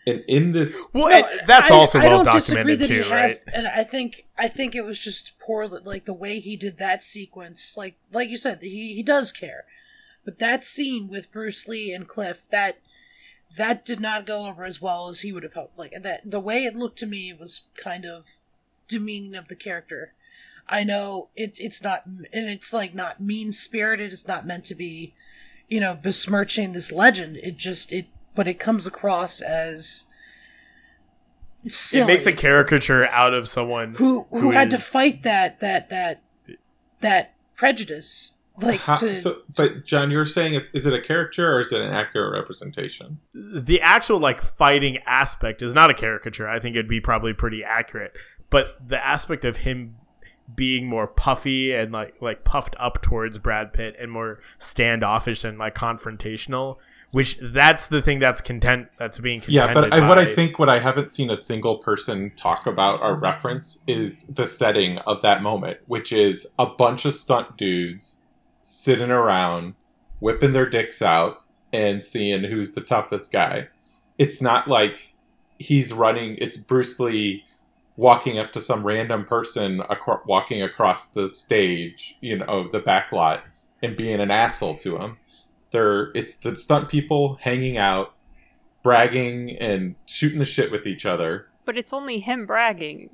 [0.06, 2.94] And in this well, No, it- that's I- also I well don't disagree documented that
[2.94, 3.20] he too, right?
[3.22, 6.78] has- And I think I think it was just poor, like the way he did
[6.78, 7.76] that sequence.
[7.76, 9.64] Like like you said, he he does care,
[10.24, 12.78] but that scene with Bruce Lee and Cliff that
[13.56, 15.78] that did not go over as well as he would have hoped.
[15.78, 18.26] Like that, the way it looked to me was kind of
[18.88, 20.14] demeaning of the character.
[20.68, 24.12] I know it, it's not, and it's like not mean spirited.
[24.12, 25.14] It's not meant to be,
[25.68, 27.36] you know, besmirching this legend.
[27.36, 30.06] It just it, but it comes across as
[31.68, 35.60] silly It makes a caricature out of someone who who, who had to fight that
[35.60, 36.22] that that
[37.00, 41.54] that prejudice like how, to so, but John, you're saying it's, is it a character
[41.54, 43.18] or is it an accurate representation?
[43.34, 46.48] the actual like fighting aspect is not a caricature.
[46.48, 48.16] I think it'd be probably pretty accurate.
[48.50, 49.96] But the aspect of him
[50.54, 55.58] being more puffy and like like puffed up towards Brad Pitt and more standoffish and
[55.58, 56.76] like confrontational,
[57.12, 60.68] which that's the thing that's content that's being Yeah, but I, what I think what
[60.68, 65.42] I haven't seen a single person talk about or reference is the setting of that
[65.42, 68.18] moment, which is a bunch of stunt dudes
[68.62, 69.74] sitting around,
[70.20, 73.68] whipping their dicks out and seeing who's the toughest guy.
[74.18, 75.14] It's not like
[75.58, 76.36] he's running.
[76.38, 77.44] It's Bruce Lee
[77.96, 83.12] walking up to some random person acro- walking across the stage, you know, the back
[83.12, 83.44] lot,
[83.82, 85.18] and being an asshole to him.
[85.70, 88.14] They're it's the stunt people hanging out,
[88.82, 91.48] bragging and shooting the shit with each other.
[91.64, 93.10] But it's only him bragging.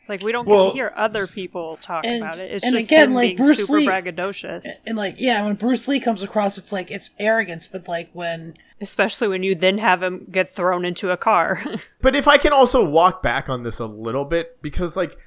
[0.00, 2.50] It's like we don't get to hear other people talk And- about it.
[2.50, 5.54] It's and just again, him like, being Bruce super Lee- braggadocious, and like yeah when
[5.56, 9.76] bruce lee comes across it's like it's arrogance but like when especially when you then
[9.78, 11.62] have him get thrown into a car.
[12.00, 15.18] But if I can also walk back on this a little bit, because like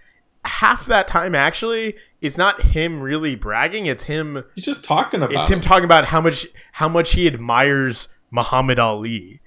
[0.44, 5.36] half that time actually it's not him really bragging, it's him He's just talking about
[5.42, 9.40] it's him talking about how much how much he admires Muhammad Ali.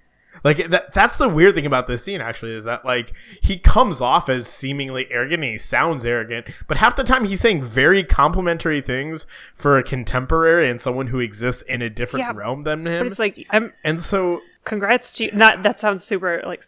[0.46, 4.00] Like that that's the weird thing about this scene actually is that like he comes
[4.00, 8.04] off as seemingly arrogant and he sounds arrogant, but half the time he's saying very
[8.04, 12.84] complimentary things for a contemporary and someone who exists in a different Yeah, realm than
[12.84, 13.06] but him.
[13.08, 15.32] it's like I'm and so congrats to you.
[15.32, 16.62] Not that sounds super like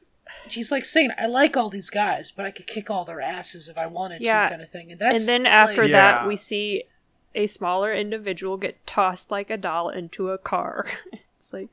[0.49, 3.69] he's like saying i like all these guys but i could kick all their asses
[3.69, 4.43] if i wanted Yeah.
[4.45, 6.19] to kind of thing and that's and then after like, Yeah.
[6.19, 6.85] that we see
[7.35, 10.85] a smaller individual get tossed like a doll into a car
[11.38, 11.69] it's like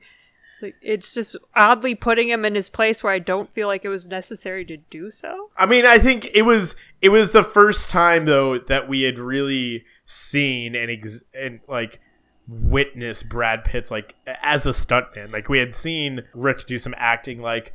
[0.56, 3.84] it's like it's just oddly putting him in his place where i don't feel like
[3.84, 7.42] it was necessary to do so I mean, I think it was it was the
[7.42, 12.00] first time though that we had really seen and ex- and like
[12.46, 15.32] witness Brad Pitt's like as a stuntman.
[15.32, 17.72] Like we had seen Rick do some acting like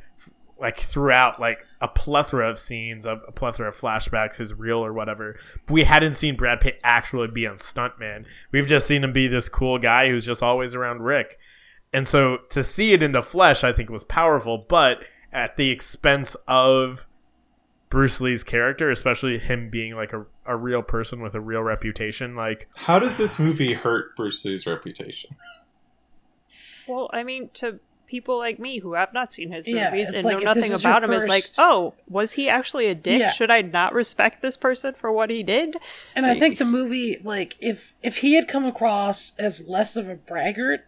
[0.58, 4.92] like throughout like a plethora of scenes, a, a plethora of flashbacks, his reel or
[4.92, 5.36] whatever.
[5.66, 8.26] But we hadn't seen Brad Pitt actually be on stuntman.
[8.52, 11.38] We've just seen him be this cool guy who's just always around Rick.
[11.92, 14.98] And so to see it in the flesh, I think was powerful, but
[15.32, 17.06] at the expense of
[17.90, 22.34] Bruce Lee's character, especially him being like a, a real person with a real reputation.
[22.34, 25.36] Like, How does this movie hurt Bruce Lee's reputation?
[26.88, 27.78] well i mean to
[28.08, 30.72] people like me who have not seen his Yeah, movies it's and like, know nothing
[30.72, 33.30] about him is like oh was he actually a dick Yeah.
[33.30, 35.76] should i not respect this person for what he did
[36.16, 40.08] and i think the movie like if if he had come across as less of
[40.08, 40.80] a braggart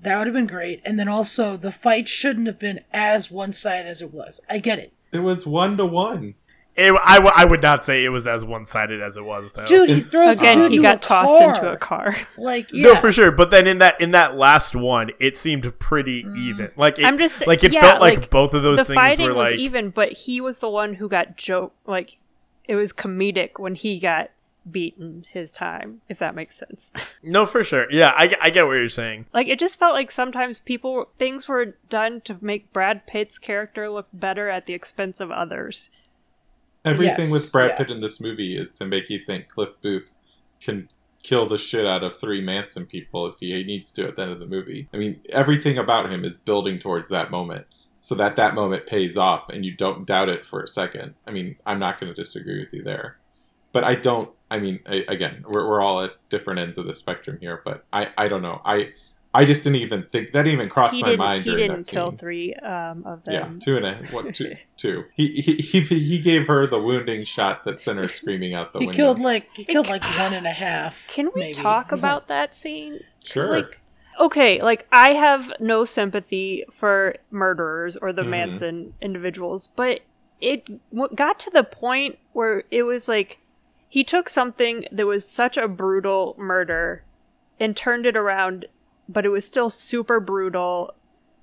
[0.00, 3.86] that would have been great and then also the fight shouldn't have been as one-sided
[3.86, 6.34] as it was i get it It was one to one.
[6.76, 9.50] It, I, w- I would not say it was as one sided as it was
[9.52, 9.66] though.
[9.66, 11.48] Dude, he throws Again, dude he got tossed car.
[11.48, 12.14] into a car.
[12.38, 12.92] Like, yeah.
[12.92, 13.32] No, for sure.
[13.32, 16.36] But then in that in that last one, it seemed pretty mm.
[16.38, 16.70] even.
[16.76, 18.94] Like it, I'm just like it yeah, felt like, like, both of those the things
[18.94, 21.74] fighting were was like even, but he was the one who got joke.
[21.84, 22.18] Like
[22.68, 24.30] it was comedic when he got
[24.70, 26.92] beaten his time, if that makes sense.
[27.22, 27.86] no, for sure.
[27.90, 29.26] Yeah, I, I get what you're saying.
[29.32, 33.88] like it just felt like sometimes people things were done to make Brad Pitt's character
[33.88, 35.90] look better at the expense of others.
[36.84, 37.78] Everything Yes, with Brad yeah.
[37.78, 40.16] Pitt in this movie is to make you think Cliff Booth
[40.60, 40.88] can
[41.22, 44.30] kill the shit out of three Manson people if he needs to at the end
[44.32, 44.88] of the movie.
[44.94, 47.66] I mean, everything about him is building towards that moment.
[48.00, 51.14] So that that moment pays off and you don't doubt it for a second.
[51.26, 53.17] I mean, I'm not going to disagree with you there.
[53.72, 56.94] But I don't, I mean, I, again, we're, we're all at different ends of the
[56.94, 58.60] spectrum here, but I, I don't know.
[58.64, 58.92] I
[59.34, 61.90] I just didn't even think, that even crossed He my mind He during didn't that
[61.92, 62.18] kill scene.
[62.18, 63.34] three um, of them.
[63.34, 63.60] Yeah, them.
[63.60, 65.04] two and a what two two.
[65.14, 68.78] He he he he gave her the wounding shot that sent her screaming out the
[68.80, 68.96] he window.
[68.96, 71.06] killed like he killed like one and a half.
[71.08, 71.52] Can we maybe.
[71.54, 73.00] talk about that scene?
[73.22, 73.50] sure.
[73.56, 73.80] Like,
[74.18, 78.28] okay, like I have no sympathy for murderers or the Mhm.
[78.30, 80.00] Manson individuals, but
[80.40, 80.66] it
[81.14, 83.40] got to the point where it was like
[83.88, 87.04] he took something that was such a brutal murder
[87.58, 88.66] and turned it around,
[89.08, 90.94] but it was still super brutal.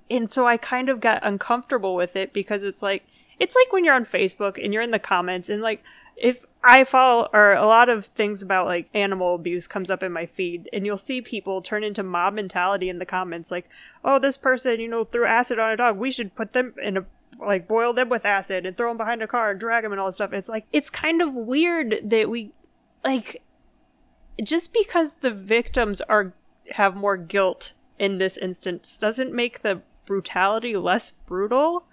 [0.10, 3.04] And so I kind of got uncomfortable with it because it's like
[3.40, 5.84] it's like when you're on Facebook and you're in the comments and like
[6.16, 10.12] if I follow or a lot of things about like animal abuse comes up in
[10.12, 13.68] my feed and you'll see people turn into mob mentality in the comments like,
[14.04, 15.98] oh this person, you know, threw acid on a dog.
[15.98, 17.06] We should put them in a
[17.40, 20.00] like boil them with acid and throw them behind a car and drag them and
[20.00, 20.34] all this stuff.
[20.34, 22.52] It's like it's kind of weird that we
[23.04, 23.42] like
[24.44, 26.34] just because the victims are
[26.72, 31.88] have more guilt in this instance doesn't make the brutality less brutal.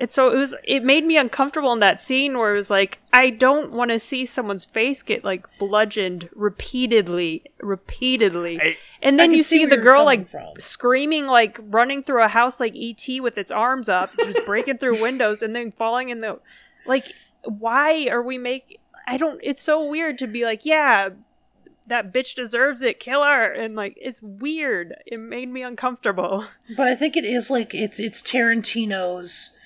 [0.00, 3.00] And so it was it made me uncomfortable in that scene where it was like
[3.12, 8.58] I don't want to see someone's face get like bludgeoned repeatedly repeatedly.
[8.60, 10.54] I- and then you see see the girl like from.
[10.58, 15.02] screaming like running through a house like ET with its arms up, just breaking through
[15.02, 16.40] windows and then falling in the
[16.86, 17.12] like
[17.44, 21.10] why are we making I don't it's so weird to be like, yeah,
[21.86, 24.94] that bitch deserves it, kill her and like it's weird.
[25.04, 26.46] It made me uncomfortable.
[26.74, 29.56] But I think it is like it's it's Tarantino's.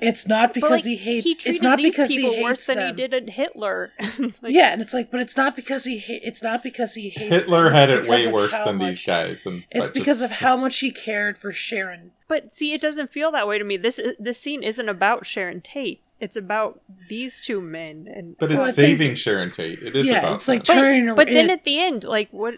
[0.00, 1.42] It's not But, because like, he hates.
[1.42, 3.92] he it's not because he people hates worse than he did at Hitler.
[4.18, 5.98] Like- yeah, and it's like, but it's not because he.
[5.98, 7.44] Ha- it's not because he hates.
[7.44, 10.38] Hitler them, had it way worse than much- these guys, and It's because just- of
[10.38, 12.12] how much he cared for Sharon.
[12.28, 13.76] But see, it doesn't feel that way to me.
[13.76, 16.00] This uh, this scene isn't about Sharon Tate.
[16.20, 19.80] It's about these two men, and But Well, it's think- saving Sharon Tate.
[19.80, 20.74] It is Yeah, about it's like that.
[20.74, 21.14] but, turning.
[21.14, 22.54] but then it- at the end, like what?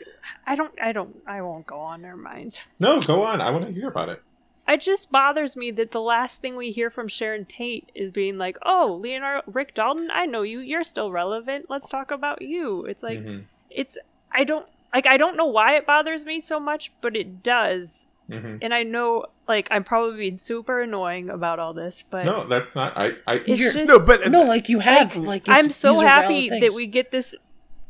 [0.47, 2.03] I don't, I don't, I won't go on.
[2.03, 2.61] Never mind.
[2.79, 3.41] no, go on.
[3.41, 4.23] I want to hear about it.
[4.71, 8.39] It just bothers me that the last thing we hear from Sharon Tate is being
[8.39, 10.61] like, "Oh, Leonardo Rick Dalton, I know you.
[10.61, 11.67] You're still relevant.
[11.69, 13.45] Let's talk about you." It's like Mhm.
[13.71, 13.99] it's
[14.33, 18.07] I don't like I don't know why it bothers me so much, but it does.
[18.29, 18.59] Mhm.
[18.63, 22.75] And I know like I'm probably being super annoying about all this, but No, that's
[22.77, 22.97] not.
[22.97, 23.17] I.
[23.27, 25.43] I it's just no, but no, like you have like.
[25.49, 27.35] it's- I'm so happy that we get this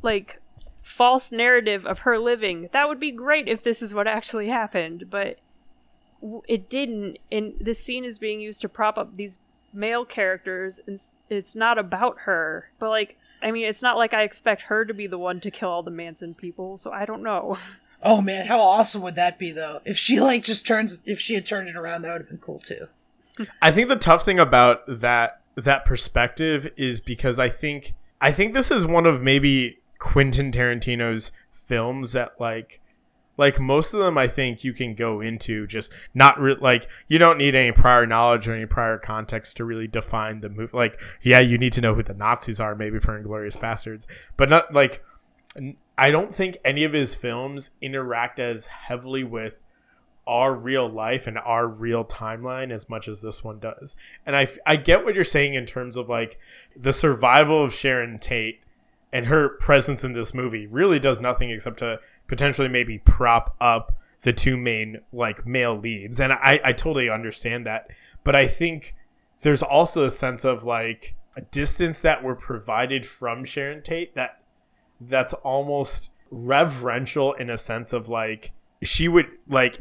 [0.02, 0.38] like
[0.82, 2.68] false narrative of her living.
[2.72, 5.36] That would be great if this is what actually happened, but w-
[6.48, 7.18] it didn't.
[7.30, 9.38] And this scene is being used to prop up these
[9.72, 12.70] male characters, and it's not about her.
[12.78, 15.50] But like, I mean, it's not like I expect her to be the one to
[15.50, 16.76] kill all the Manson people.
[16.76, 17.58] So I don't know.
[18.02, 19.82] Oh man, how awesome would that be though?
[19.84, 22.38] If she like just turns, if she had turned it around, that would have been
[22.38, 22.88] cool too.
[23.60, 28.54] I think the tough thing about that that perspective is because I think I think
[28.54, 32.80] this is one of maybe Quentin Tarantino's films that like
[33.40, 37.18] like most of them I think you can go into just not re- like you
[37.18, 41.00] don't need any prior knowledge or any prior context to really define the movie like
[41.22, 44.06] yeah you need to know who the Nazis are maybe for Inglourious Basterds
[44.36, 45.02] but not like
[45.96, 49.62] I don't think any of his films interact as heavily with
[50.26, 53.96] our real life and our real timeline as much as this one does.
[54.24, 56.38] And I, I get what you're saying in terms of like
[56.76, 58.60] the survival of Sharon Tate
[59.12, 63.96] and her presence in this movie really does nothing except to potentially maybe prop up
[64.22, 66.20] the two main like male leads.
[66.20, 67.90] And I, I totally understand that.
[68.22, 68.94] But I think
[69.42, 74.42] there's also a sense of like a distance that were provided from Sharon Tate that
[75.00, 78.52] that's almost reverential in a sense of like
[78.82, 79.80] she would like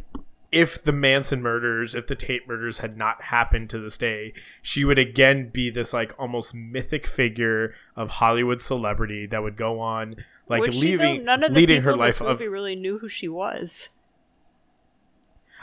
[0.52, 4.84] if the Manson murders, if the Tate murders had not happened to this day, she
[4.84, 10.16] would again be this like almost mythic figure of Hollywood celebrity that would go on
[10.48, 12.76] like Would she, leaving none of the leading her in life this of movie really
[12.76, 13.90] knew who she was.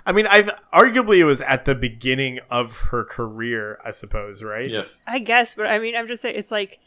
[0.05, 4.69] I mean, I've arguably it was at the beginning of her career, I suppose, right?
[4.69, 5.03] Yes.
[5.05, 6.79] I guess, but I mean, I'm just saying, it's like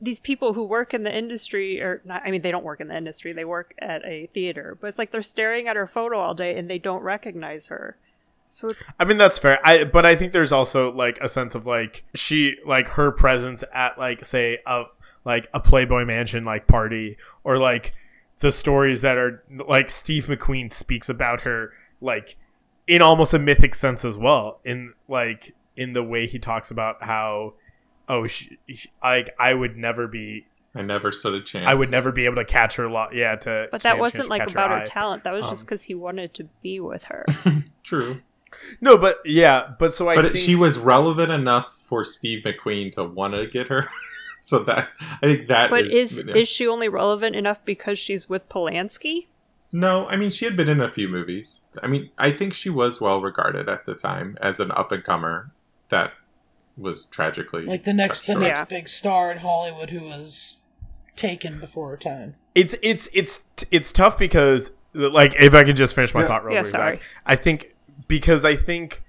[0.00, 2.88] these people who work in the industry, or not, I mean, they don't work in
[2.88, 6.18] the industry, they work at a theater, but it's like they're staring at her photo
[6.18, 7.96] all day and they don't recognize her.
[8.48, 9.58] So it's, I mean that's fair.
[9.66, 13.64] I but I think there's also like a sense of like she like her presence
[13.72, 14.84] at like say a
[15.24, 17.92] like a Playboy Mansion like party or like
[18.38, 22.36] the stories that are like Steve McQueen speaks about her like
[22.86, 27.02] in almost a mythic sense as well in like in the way he talks about
[27.04, 27.54] how
[28.08, 31.66] oh she, she, like I would never be I never stood a chance.
[31.66, 34.50] I would never be able to catch her lot yeah to but that wasn't like
[34.50, 34.84] about her eye.
[34.84, 35.24] talent.
[35.24, 37.24] That was just Um, because he wanted to be with her.
[37.82, 38.20] True.
[38.80, 42.92] no but yeah but so I but think, she was relevant enough for Steve McQueen
[42.92, 43.88] to want to get her.
[44.40, 46.18] so that I think that but is.
[46.18, 49.26] is is she only relevant enough because she's with Polanski?
[49.72, 51.62] No, I mean she had been in a few movies.
[51.82, 55.02] I mean, I think she was well regarded at the time as an up and
[55.02, 55.50] comer
[55.88, 56.12] that
[56.76, 58.64] was tragically Like the next the next Yeah.
[58.66, 60.58] big star in Hollywood who was
[61.16, 62.34] taken before her time.
[62.54, 66.26] it's it's it's it's tough because like if I could just finish my Yeah.
[66.28, 67.00] thought real Yeah, quick, sorry.
[67.24, 67.74] I think
[68.08, 69.02] because I think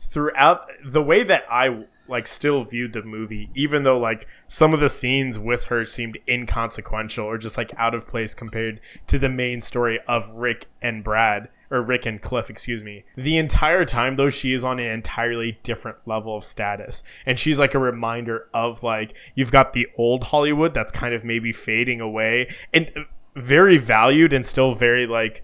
[0.00, 4.80] throughout the way that I like still viewed the movie, even though like some of
[4.80, 9.30] the scenes with her seemed inconsequential or just like out of place compared to the
[9.30, 13.04] main story of Rick and Brad or Rick and Cliff, excuse me.
[13.16, 17.02] The entire time though, she is on an entirely different level of status.
[17.26, 21.24] And she's like a reminder of like you've got the old Hollywood that's kind of
[21.24, 22.90] maybe fading away and
[23.34, 25.42] very valued and still very like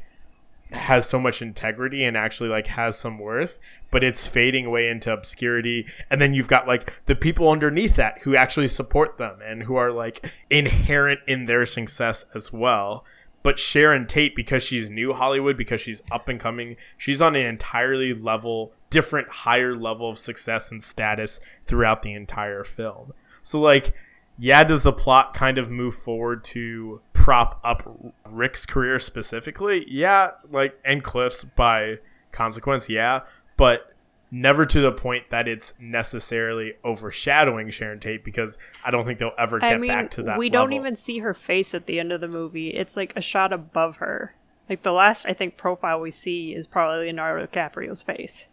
[0.73, 3.59] has so much integrity and actually like has some worth
[3.91, 8.21] but it's fading away into obscurity and then you've got like the people underneath that
[8.21, 13.05] who actually support them and who are like inherent in their success as well
[13.43, 17.47] but Sharon Tate because she's new Hollywood because she's up and coming she's on an
[17.47, 23.13] entirely level different higher level of success and status throughout the entire film
[23.43, 23.95] so like
[24.43, 27.83] yeah, does the plot kind of move forward to prop up
[28.27, 29.85] Rick's career specifically?
[29.87, 31.99] Yeah, like and Cliff's by
[32.33, 33.21] consequence, yeah,
[33.59, 33.90] but
[34.31, 39.33] never to the point that it's necessarily overshadowing Sharon Tate because I don't think they'll
[39.39, 40.39] ever get I mean, back to that.
[40.39, 40.77] we don't level.
[40.77, 42.71] even see her face at the end of the movie.
[42.71, 44.35] It's like a shot above her.
[44.69, 48.47] Like the last, I think, profile we see is probably Leonardo DiCaprio's face.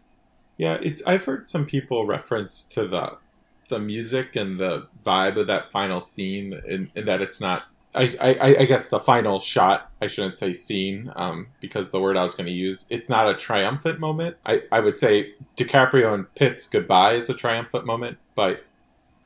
[0.58, 1.04] Yeah, it's.
[1.06, 3.18] I've heard some people reference to the
[3.70, 7.66] the music and the vibe of that final scene, and, and that it's not.
[7.94, 9.92] I, I, I guess the final shot.
[10.02, 12.86] I shouldn't say scene, um, because the word I was going to use.
[12.90, 14.38] It's not a triumphant moment.
[14.46, 18.64] I, I would say DiCaprio and Pitt's goodbye is a triumphant moment, but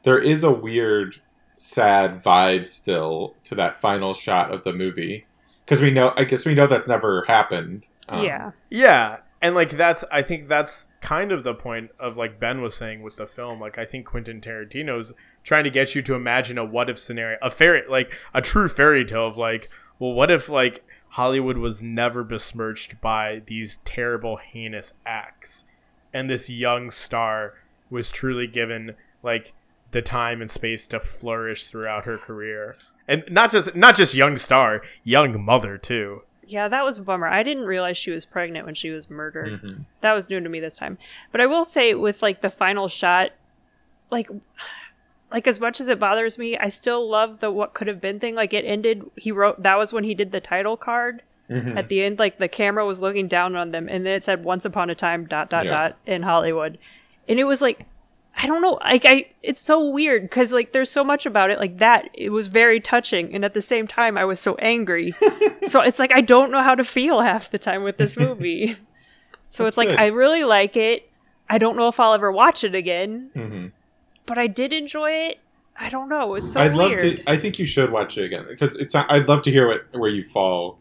[0.04, 1.18] there is a weird,
[1.58, 5.26] sad vibe still to that final shot of the movie.
[5.66, 7.90] Because we know, I guess we know that's never happened.
[8.10, 8.52] Um, yeah.
[8.70, 12.76] Yeah, and like that's I think that's kind of the point of like Ben was
[12.76, 13.60] saying with the film.
[13.60, 15.14] Like I think Quentin Tarantino's
[15.44, 18.68] trying to get you to imagine a what if scenario, a fairy like a true
[18.68, 19.70] fairy tale of like,
[20.00, 25.66] well, what if like Hollywood was never besmirched by these terrible heinous acts
[26.14, 27.54] and this young star
[27.90, 29.54] was truly given like
[29.92, 32.76] the time and space to flourish throughout her career.
[33.08, 36.24] And not just not just young star, young mother too.
[36.46, 37.28] Yeah, that was a bummer.
[37.28, 39.62] I didn't realize she was pregnant when she was murdered.
[39.62, 39.86] mhm.
[40.02, 40.98] That was new to me this time.
[41.32, 43.32] But I will say with like the final shot,
[44.10, 44.30] like
[45.32, 48.20] like as much as it bothers me, I still love the what could have been
[48.20, 48.36] thing.
[48.36, 51.22] Like it ended he wrote that was when he did the title card.
[51.52, 51.76] Mhm.
[51.78, 54.44] At the end, like the camera was looking down on them and then it said
[54.44, 55.72] once upon a time dot dot Yeah.
[55.72, 56.78] dot in Hollywood.
[57.28, 57.86] And it was like
[58.38, 61.60] I don't know, like I it's so weird because like there's so much about it
[61.60, 62.10] like that.
[62.14, 65.14] It was very touching and at the same time I was so angry.
[65.64, 68.78] so it's like I don't know how to feel half the time with this movie.
[69.46, 70.00] so That's it's like good.
[70.00, 71.10] I really like it.
[71.50, 73.72] I don't know if I'll ever watch it again, Mhm.
[74.26, 75.40] but I did enjoy it.
[75.78, 76.36] I don't know.
[76.36, 77.02] It's so I'd love weird.
[77.02, 77.24] to.
[77.30, 78.94] I think you should watch it again because it's.
[78.96, 80.81] I'd love to hear what where you fall, af- I will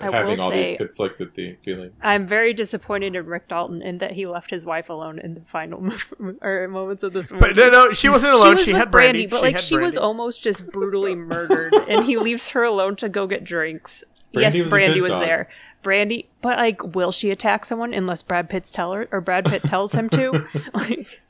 [0.00, 2.00] having all say- these conflicted the feelings.
[2.02, 5.40] I'm very disappointed in Rick Dalton in that he left his wife alone in the
[5.42, 5.80] final
[6.18, 7.40] mo- or moments of this movie.
[7.40, 8.56] But no, no, she wasn't alone.
[8.56, 11.74] She, was with had Brandy, but she like had she was almost just brutally murdered,
[11.74, 14.04] and he leaves her alone to go get drinks.
[14.32, 15.22] Brandy yes, was Brandy was dog.
[15.22, 15.48] there.
[15.82, 19.62] Brandy, but like, will she attack someone unless Brad Pitt's tell her or Brad Pitt
[19.62, 20.46] tells him to?
[20.74, 21.20] like,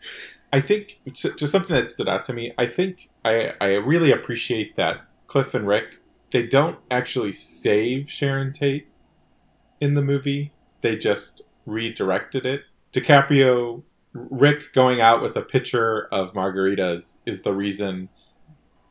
[0.52, 2.52] I think it's just something that stood out to me.
[2.58, 6.00] I think I I really appreciate that Cliff and Rick
[6.30, 8.88] they don't actually save Sharon Tate
[9.80, 10.52] in the movie.
[10.80, 12.62] They just redirected it.
[12.92, 18.08] DiCaprio, Rick going out with a pitcher of margaritas is the reason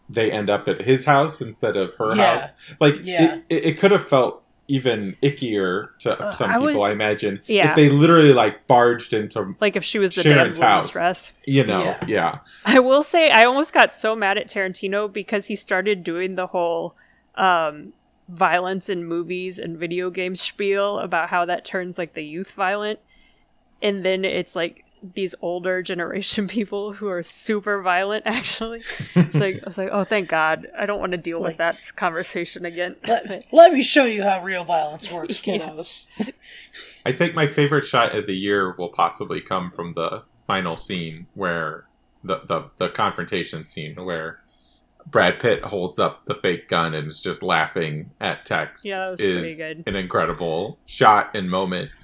[0.09, 2.39] they end up at his house instead of her Yeah.
[2.39, 2.75] house.
[2.79, 3.35] Like Yeah.
[3.35, 6.91] it, it, it could have felt even ickier to uh, some I people, was- I
[6.91, 7.41] imagine.
[7.47, 7.69] Yeah.
[7.71, 10.85] If they literally like barged into, Like if she was the Sharon's damsel house.
[10.87, 11.33] distress.
[11.45, 12.05] you know, Yeah.
[12.07, 12.39] yeah.
[12.65, 16.47] I will say I almost got so mad at Tarantino because he started doing the
[16.47, 16.95] whole
[17.39, 17.93] um,
[18.27, 22.99] violence in movies and video games spiel about how that turns like the youth violent,
[23.81, 24.85] and then it's like
[25.15, 28.23] these older generation people who are super violent.
[28.27, 28.83] Actually,
[29.15, 31.95] it's like I was like, oh, thank God, I don't want to deal with that
[31.95, 32.97] conversation again.
[33.07, 36.07] Let, let me show you how real violence works, kiddos.
[37.05, 41.27] I think my favorite shot of the year will possibly come from the final scene
[41.33, 41.85] where
[42.23, 44.41] the the, the confrontation scene where
[45.05, 48.85] Brad Pitt holds up the fake gun and is just laughing at Tex.
[48.85, 49.83] Yeah, that was pretty good.
[49.87, 51.91] An incredible shot and moment.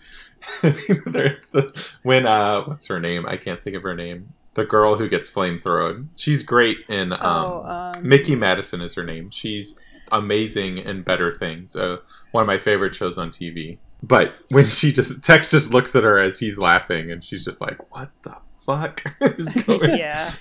[2.04, 3.26] When uh, what's her name?
[3.26, 4.34] I can't think of her name.
[4.54, 6.10] The girl who gets flamethrown.
[6.16, 7.64] She's great in um, oh,
[7.96, 9.32] um, Mikey Madison is her name.
[9.32, 9.76] She's
[10.12, 11.98] amazing in Better Things, uh,
[12.32, 13.80] one of my favorite shows on TV.
[14.04, 17.60] But when she just Tex just looks at her as he's laughing, and she's just
[17.60, 20.32] like, "What the fuck is going?" yeah,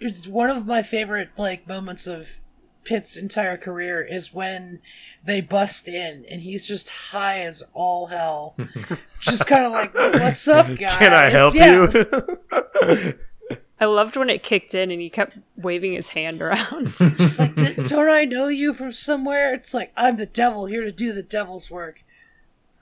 [0.00, 2.40] It's one of my favorite like moments of
[2.84, 4.80] Pitt's entire career is when
[5.24, 8.56] they bust in and he's just high as all hell.
[9.20, 10.96] just kind of like, "What's up, guys?
[10.98, 11.88] Can I help Yeah.
[11.92, 13.18] you?
[13.80, 16.94] I loved when it kicked in and he kept waving his hand around.
[17.00, 19.54] It's like, "D- don't I know you from somewhere?
[19.54, 22.02] It's like I'm the devil here to do the devil's work.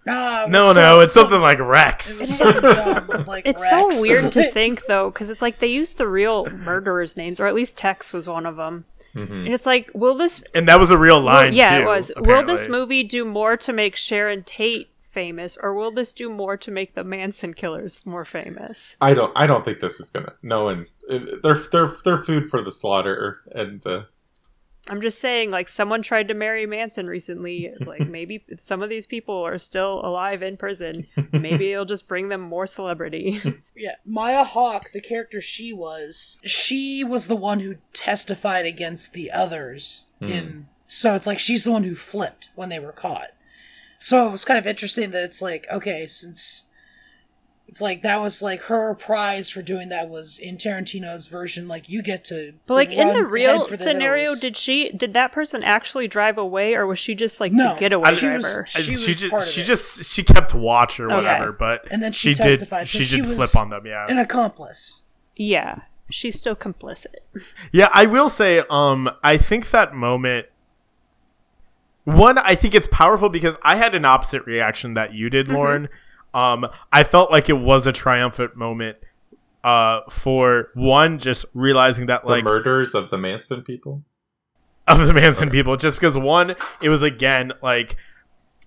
[0.06, 2.20] Nah, no, some- no, it's some- something like Rex.
[2.20, 3.70] was something dumb, like It's Rex.
[3.96, 7.46] so weird to think though, because it's like they used the real murderers' names, or
[7.46, 8.84] at least Tex was one of them.
[9.14, 9.32] Mm-hmm.
[9.32, 10.44] And it's like, will this?
[10.54, 11.54] And that was a real will- line.
[11.54, 12.12] yeah, too, it was.
[12.16, 16.58] Will this movie do more to make Sharon Tate famous, or will this do more
[16.58, 18.96] to make the Manson killers more famous?
[19.00, 19.32] I don't.
[19.34, 20.34] I don't think this is gonna.
[20.42, 20.86] No one.
[21.08, 24.06] They're they're they're food for the slaughter, and the
[24.88, 27.72] I'm just saying, like someone tried to marry Manson recently.
[27.84, 31.06] Like maybe some of these people are still alive in prison.
[31.32, 33.40] Maybe it'll just bring them more celebrity.
[33.78, 39.30] Yeah, Maya Hawke, the character she was, she was the one who testified against the
[39.30, 40.28] others hmm.
[40.28, 43.32] in so it's like she's the one who flipped when they were caught.
[43.98, 46.65] So it was kind of interesting that it's like, okay, since
[47.68, 51.88] it's like that was like her prize for doing that was in Tarantino's version, like
[51.88, 54.40] you get to But like in the real for the scenario, hills.
[54.40, 57.80] did she did that person actually drive away, or was she just like No, the
[57.80, 58.66] getaway she was- driver?
[58.68, 59.64] she she, was just part of she it.
[59.64, 61.16] just she kept watch or Okay.
[61.16, 63.84] whatever, but And then she did testified, so she she did was flip on them.
[63.86, 65.02] Yeah, an accomplice.
[65.34, 67.16] yeah, she's still complicit.
[67.72, 70.46] Yeah, I will say, um, I think that moment.
[72.04, 75.88] One, I think it's powerful because I had an opposite reaction that you did, Lauren.
[76.36, 78.98] Um, I felt like it was a triumphant moment.
[79.64, 84.04] Uh, for one, just realizing that the like murders of the Manson people.
[84.86, 87.96] of the Manson people, just because one, it was again like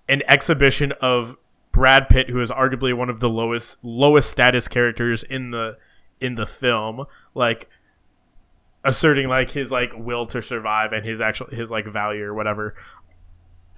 [0.08, 1.36] an exhibition of
[1.72, 5.78] Brad Pitt, who is arguably one of the lowest lowest status characters in the
[6.20, 7.68] in the film, like
[8.84, 12.74] asserting like his like will to survive and his actual his like value or whatever.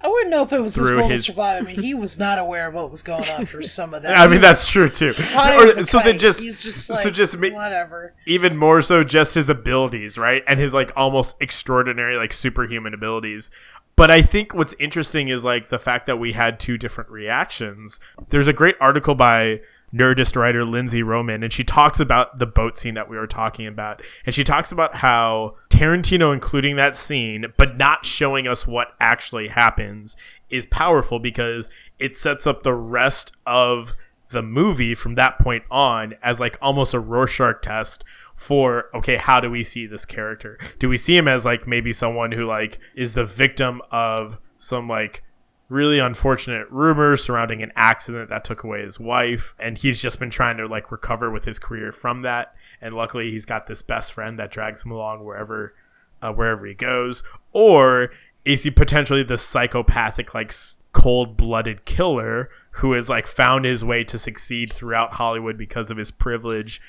[0.03, 1.63] I wouldn't know if it was his will his- to survive.
[1.63, 4.17] I mean, he was not aware of what was going on for some of that.
[4.17, 5.13] I mean that's true too.
[5.35, 8.13] Or- a so then just, He's just so like, just ma- whatever.
[8.27, 10.43] even more so just his abilities, right?
[10.47, 13.49] And his like almost extraordinary like superhuman abilities.
[13.95, 17.99] But I think what's interesting is like the fact that we had two different reactions.
[18.29, 19.59] There's a great article by
[19.93, 23.67] Nerdist writer Lindsey Romain, and she talks about the boat scene that we were talking
[23.67, 24.01] about.
[24.25, 29.49] And she talks about how Tarantino including that scene, but not showing us what actually
[29.49, 30.15] happens,
[30.49, 31.69] is powerful because
[31.99, 33.93] it sets up the rest of
[34.29, 39.41] the movie from that point on as like almost a Rorschach test for okay, how
[39.41, 40.57] do we see this character?
[40.79, 44.87] Do we see him as like maybe someone who like is the victim of some
[44.87, 45.21] like
[45.67, 50.29] really unfortunate rumors surrounding an accident that took away his wife and he's just been
[50.29, 52.53] trying to like recover with his career from that
[52.83, 55.73] and luckily he's got this best friend that drags him along wherever
[56.21, 58.11] uh, wherever he goes or
[58.45, 60.53] is he potentially the psychopathic like
[60.91, 66.11] cold-blooded killer who has like found his way to succeed throughout Hollywood because of his
[66.11, 66.81] privilege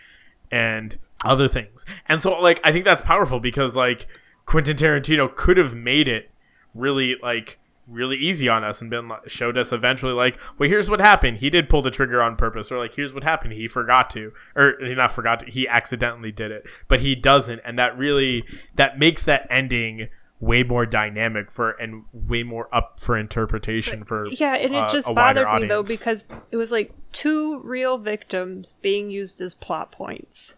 [0.51, 1.85] and other things.
[2.07, 4.07] And so like I think that's powerful because like
[4.47, 6.31] Quentin Tarantino could have made it
[6.75, 11.01] really like really easy on us and been showed us eventually like well here's what
[11.01, 11.39] happened.
[11.39, 12.71] He did pull the trigger on purpose.
[12.73, 13.53] Or like here's what happened.
[13.53, 16.67] He forgot to or he not forgot to he accidentally did it.
[16.89, 17.61] But he doesn't.
[17.65, 20.09] And that really that makes that ending
[20.41, 24.89] way more dynamic for and way more up for interpretation for Yeah, and it uh,
[24.89, 29.93] just bothered me though because it was like two real victims being used as plot
[29.93, 30.55] points.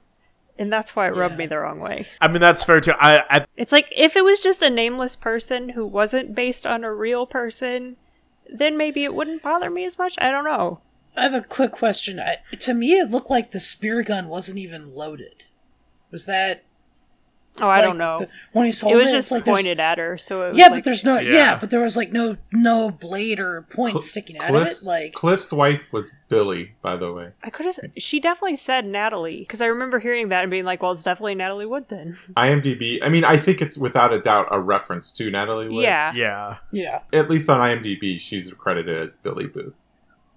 [0.59, 1.39] And that's why it rubbed Yeah.
[1.39, 2.07] me the wrong way.
[2.21, 5.15] I mean that's fair too I at It's like if it was just a nameless
[5.17, 7.97] person who wasn't based on a real person,
[8.51, 10.15] then maybe it wouldn't bother me as much.
[10.19, 10.81] I don't know.
[11.17, 12.21] I have a quick question.
[12.21, 15.45] I, to me, it looked like the spear gun wasn't even loaded.
[16.11, 16.63] Was that?
[17.61, 18.19] Oh, I like, don't know.
[18.21, 20.59] the- when he's it holding was it, just like pointed at her, so it was
[20.59, 21.19] Yeah, like, but there's no.
[21.19, 21.33] Yeah.
[21.33, 21.59] Yeah.
[21.59, 24.77] but there was like no no blade or point Cl- sticking out of it.
[24.87, 27.31] Like Cliff's wife was Billie, by the way.
[27.43, 27.79] I could have.
[27.97, 31.35] She definitely said Natalie because I remember hearing that and being like, "Well, it's definitely
[31.37, 32.99] Natalie Wood then." IMDb.
[33.03, 35.83] I mean, I think it's without a doubt a reference to Natalie Wood.
[35.85, 36.13] yeah.
[36.15, 36.57] Yeah.
[36.73, 39.83] yeah, At least on IMDb, she's credited as Billie Booth.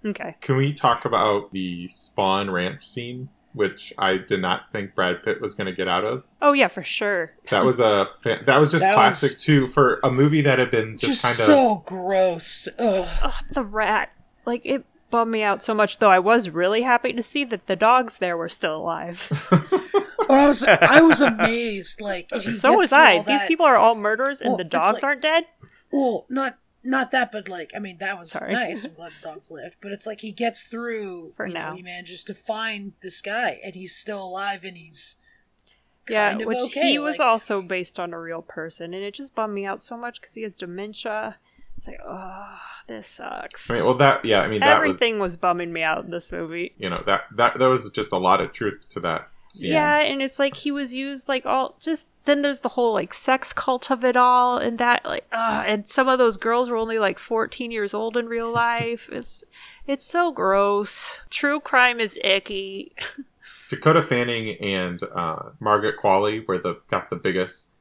[0.06, 0.36] Okay.
[0.42, 5.42] Can we talk about the Spahn Ranch scene, which I did not think Brad Pitt
[5.42, 6.26] was going to get out of?
[6.42, 7.34] Oh yeah, for sure.
[7.50, 10.60] That was a fa- that was just That classic was- too for a movie that
[10.60, 12.68] had been just, just, kind of so gross.
[12.78, 13.08] Ugh.
[13.24, 14.12] Ugh, the rat.
[14.46, 16.00] Like it bummed me out so much.
[16.00, 19.28] Though I was really happy to see that the dogs there were still alive.
[20.30, 22.02] But I was I was amazed.
[22.02, 23.18] Like so was I.
[23.24, 25.46] These that- people are all murderers and Well, the dogs like- aren't dead.
[25.92, 28.54] Well, not not that, but like I mean that was Sorry.
[28.54, 28.86] nice.
[28.86, 29.76] I'm glad the dogs lived.
[29.82, 31.34] But it's like he gets through.
[31.36, 31.76] For you know, now.
[31.76, 35.18] he manages to find this guy, and he's still alive, and he's
[36.08, 39.14] Yeah, of which okay, he was like- also based on a real person, and it
[39.14, 41.38] just bummed me out so much because he has dementia.
[41.78, 43.70] It's like, oh, this sucks.
[43.70, 46.12] I mean, well, that yeah, I mean that Everything was was bumming me out in
[46.12, 46.74] this movie.
[46.78, 49.30] you know that that there was just a lot of truth to that.
[49.50, 49.72] Scene.
[49.72, 53.14] Yeah, and it's like he was used like all just then there's the whole like
[53.14, 56.78] sex cult of it all and that like uh and some of those girls were
[56.78, 59.10] only like 14 years old in real life.
[59.20, 59.44] It's
[59.88, 61.20] it's so gross.
[61.32, 62.94] True crime is icky.
[63.70, 67.74] Dakota Fanning and uh, Margaret Qualley were the got the biggest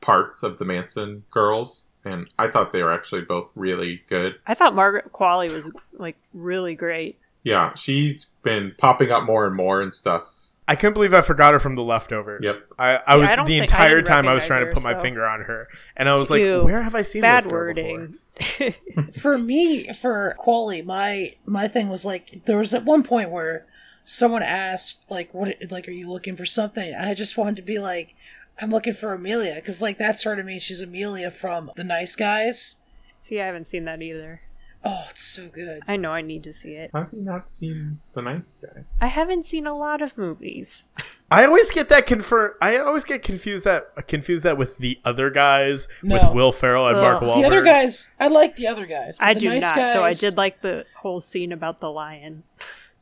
[0.00, 4.36] parts of the Manson girls, and I thought they were actually both really good.
[4.46, 7.18] I thought Margaret Qualley was like really great.
[7.42, 10.32] Yeah, she's been popping up more and more and stuff.
[10.68, 12.42] I couldn't believe I forgot her from the leftovers.
[12.44, 12.72] Yep.
[12.78, 14.82] I, See, I was I the think- I entire time I was trying to put
[14.82, 16.56] her, my so- finger on her, and I was Ew.
[16.58, 18.16] like, "Where have I seen Bad this girl wording.
[19.20, 23.66] for me for Qualley, my my thing was like there was at one point where
[24.04, 26.94] someone asked like what like are you looking for something?
[26.94, 28.14] I just wanted to be like
[28.60, 30.58] I'm looking for Amelia because like that's her to me.
[30.58, 32.76] She's Amelia from The Nice Guys.
[33.18, 34.40] See, I haven't seen that either.
[34.84, 35.82] Oh, it's so good.
[35.88, 36.90] I know I need to see it.
[36.94, 38.98] Have you not seen The Nice Guys?
[39.02, 40.84] I haven't seen a lot of movies.
[41.30, 42.54] I always get that confirmed.
[42.62, 46.14] I always get confused that confused that with the other guys No.
[46.14, 47.22] with Will Ferrell and Mark Ugh.
[47.28, 47.40] Wahlberg.
[47.40, 49.18] The other guys, I like the other guys.
[49.20, 50.04] I do nice not, guys, though.
[50.04, 52.44] I did like the whole scene about the lion.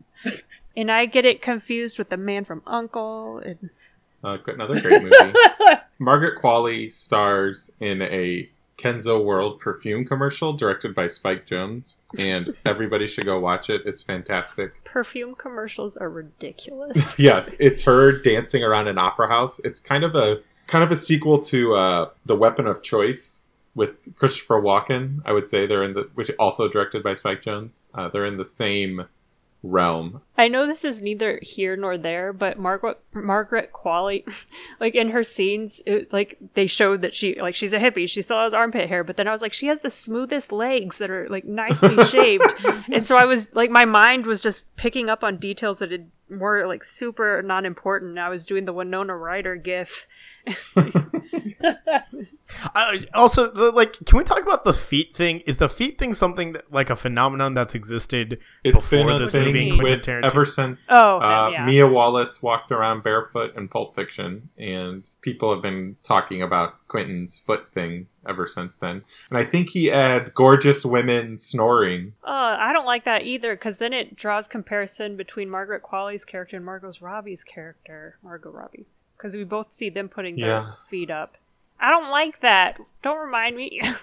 [0.76, 3.38] and I get it confused with the man from Uncle.
[3.38, 3.68] And
[4.22, 5.34] Uh, another great movie.
[5.98, 13.06] Margaret Qualley stars in a Kenzo World perfume commercial directed by Spike Jonze, and everybody
[13.06, 13.82] should go watch it.
[13.84, 14.82] It's fantastic.
[14.84, 17.18] perfume commercials are ridiculous.
[17.24, 19.60] Yes, it's her dancing around an opera house.
[19.60, 24.14] It's kind of a kind of a sequel to uh, The Weapon of Choice with
[24.16, 25.20] Christopher Walken.
[25.24, 27.84] I would say they're in the which also directed by Spike Jonze.
[27.94, 29.06] Uh, they're in the same
[29.64, 30.20] realm.
[30.36, 34.24] I know this is neither here nor there, but Margaret Margaret Qualley,
[34.80, 38.08] like in her scenes, it, like they showed that she like she's a hippie.
[38.08, 40.98] She still has armpit hair, but then I was like, she has the smoothest legs
[40.98, 42.44] that are like nicely shaved,
[42.92, 46.10] and so I was like, my mind was just picking up on details that had,
[46.28, 48.18] were like super not important.
[48.18, 50.06] I was doing the Winona Ryder gif.
[52.74, 55.40] Uh, also, the, like, can we talk about the feet thing?
[55.40, 59.18] Is the feet thing something that, like a phenomenon that's existed It's before been a
[59.20, 61.64] this movie thing and Quentin with ever since Oh, uh, yeah.
[61.66, 67.38] Mia Wallace walked around barefoot in Pulp Fiction, and people have been talking about Quentin's
[67.38, 69.02] foot thing ever since then.
[69.30, 72.12] And I think he had gorgeous women snoring.
[72.24, 76.56] Uh, I don't like that either because then it draws comparison between Margaret Qualley's character
[76.56, 78.86] and Margot Robbie's character, Margot Robbie,
[79.16, 80.46] because we both see them putting Yeah.
[80.46, 81.36] their feet up.
[81.80, 82.78] I don't like that.
[83.02, 83.80] Don't remind me.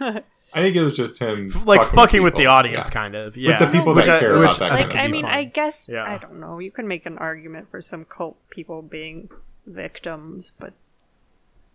[0.53, 2.93] I think it was just him, like fucking, with the audience, Yeah.
[2.93, 3.38] kind of.
[3.38, 4.99] Yeah, with the people Which that I- care which about that I kind like, of
[4.99, 5.32] I mean, fine.
[5.34, 6.03] I guess Yeah.
[6.03, 6.59] I don't know.
[6.59, 9.30] You can make an argument for some cult people being
[9.65, 10.74] victims, but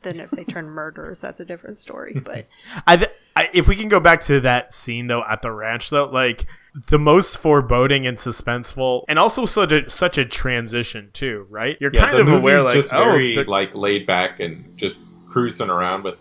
[0.03, 2.21] then if they turn murderers, that's a different story.
[2.25, 2.47] But
[2.87, 5.89] I, th- I if we can go back to that scene though at the ranch
[5.91, 6.47] though, like
[6.89, 11.79] the most foreboding and suspenseful, and also such a such a transition too, right?
[11.81, 14.39] You're Yeah, kind the of aware, movie's like, just oh, very the- like laid back
[14.41, 15.01] and just
[15.37, 16.19] cruising around with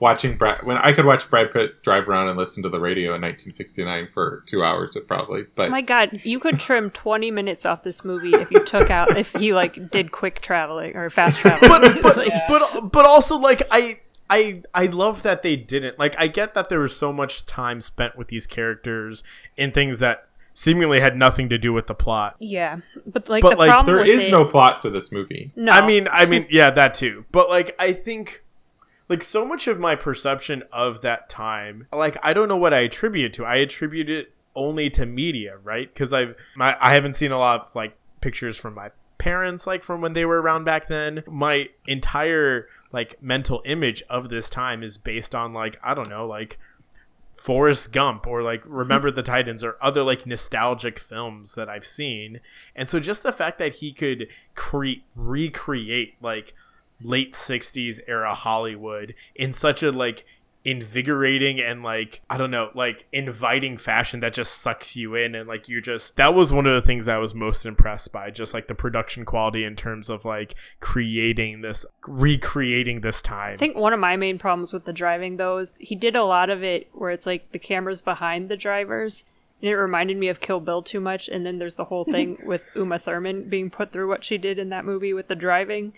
[0.00, 0.64] watching Brad.
[0.66, 4.08] When I could watch Brad Pitt drive around and listen to the radio in 1969
[4.08, 5.44] for two hours, it probably.
[5.54, 9.16] But my God, you could trim twenty minutes off this movie if you took out
[9.16, 11.70] if he like did quick traveling or fast traveling.
[11.70, 16.16] but but, like- but but also like I I I love that they didn't like
[16.18, 19.22] I get that there was so much time spent with these characters
[19.56, 22.34] in things that seemingly had nothing to do with the plot.
[22.40, 25.52] Yeah, but like But, the like, problem there it, no plot to this movie.
[25.54, 25.70] no.
[25.72, 27.24] I mean I mean yeah that too.
[27.32, 28.42] But like I think
[29.08, 32.80] like so much of my perception of that time like i don't know what i
[32.80, 33.44] attribute it to.
[33.44, 35.92] I attribute it only to media right?
[35.92, 39.82] Because i've my i haven't seen a lot of like pictures from my parents like
[39.82, 41.22] from when they were around back then.
[41.26, 46.26] My entire like mental image of this time is based on like i don't know
[46.26, 46.58] like
[47.38, 52.40] Forrest Gump or like Remember the Titans or other like nostalgic films that I've seen.
[52.74, 56.54] And so just the fact that he could create recreate like
[57.02, 60.24] late 60s era Hollywood in such a like
[60.64, 65.48] invigorating and like I don't know, like inviting fashion that just sucks you in and
[65.48, 68.52] like you just that was one of the things I was most impressed by just
[68.52, 73.54] like the production quality in terms of like creating this recreating this time.
[73.54, 76.24] I think one of my main problems with the driving though is he did a
[76.24, 79.24] lot of it where it's like the camera's behind the drivers.
[79.60, 81.28] And it reminded me of Kill Bill too much.
[81.28, 84.56] And then there's the whole thing with Uma Thurman being put through what she did
[84.56, 85.94] in that movie with the driving.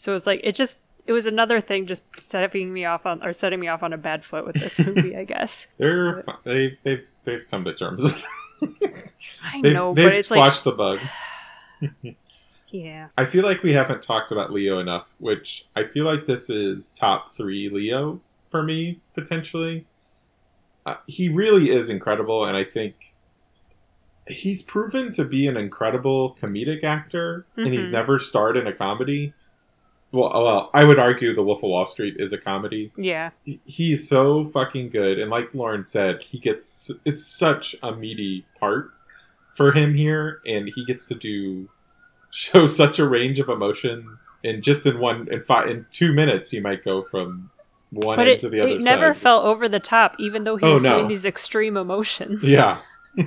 [0.00, 3.34] So it's like it just it was another thing just setting me off on or
[3.34, 5.66] setting me off on a bad foot with this movie, I guess.
[5.76, 8.24] They're fi- they've they've they've come to terms with.
[9.44, 11.00] I they've, know, they've but it's squashed the bug.
[12.70, 13.08] yeah.
[13.18, 16.92] I feel like we haven't talked about Leo enough, which I feel like this is
[16.92, 19.86] top three Leo for me potentially.
[20.86, 23.12] Uh, he really is incredible, and I think
[24.26, 27.90] he's proven to be an incredible comedic actor, and he's Mhm.
[27.92, 29.34] never starred in a comedy.
[30.12, 32.92] Well, uh, well, I would argue The Wolf of Wall Street is a comedy.
[32.96, 33.30] Yeah.
[33.44, 38.44] He- He's so fucking good, and like Lauren said, he gets it's such a meaty
[38.58, 38.90] part
[39.54, 41.68] for him here, and he gets to do
[42.30, 46.50] show such a range of emotions, and just in one in five in two minutes,
[46.50, 47.50] he might go from
[47.90, 49.20] one But end it, to the other it never side.
[49.20, 50.96] fell over the top, even though he Oh, was no.
[50.96, 52.42] doing these extreme emotions.
[52.42, 52.78] yeah,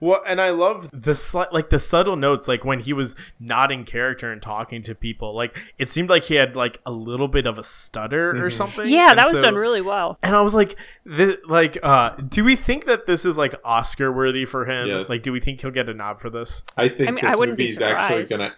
[0.00, 3.70] Well, and I love the slight, like the subtle notes, like when he was not
[3.70, 5.34] in character and talking to people.
[5.34, 8.52] Like it seemed like he had like a little bit of a stutter or Mhm.
[8.52, 8.88] something.
[8.88, 10.18] Yeah, And that was so- done really well.
[10.22, 14.10] And I was like, this, like, uh, do we think that this is like Oscar
[14.12, 14.86] worthy for him?
[14.88, 15.08] Yes.
[15.08, 16.62] Like, do we think he'll get a nod for this?
[16.76, 18.30] I think I mean, this I wouldn't be movie's actually surprised.
[18.42, 18.54] gonna.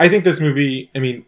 [0.00, 0.90] I think this movie.
[0.94, 1.24] I mean,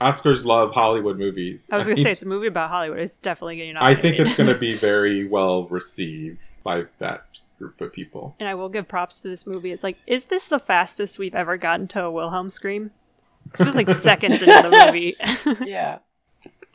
[0.00, 1.70] Oscars love Hollywood movies.
[1.72, 2.98] I was gonna I- say it's a movie about Hollywood.
[2.98, 7.24] It's definitely getting I think it's going to be very well received by that
[7.62, 8.34] group of people.
[8.40, 9.70] and I will give props to this movie.
[9.72, 12.90] It's like, is this the fastest we've ever gotten to a Wilhelm scream?
[13.50, 15.16] 'Cause it was like seconds into the movie.
[15.68, 15.98] Yeah.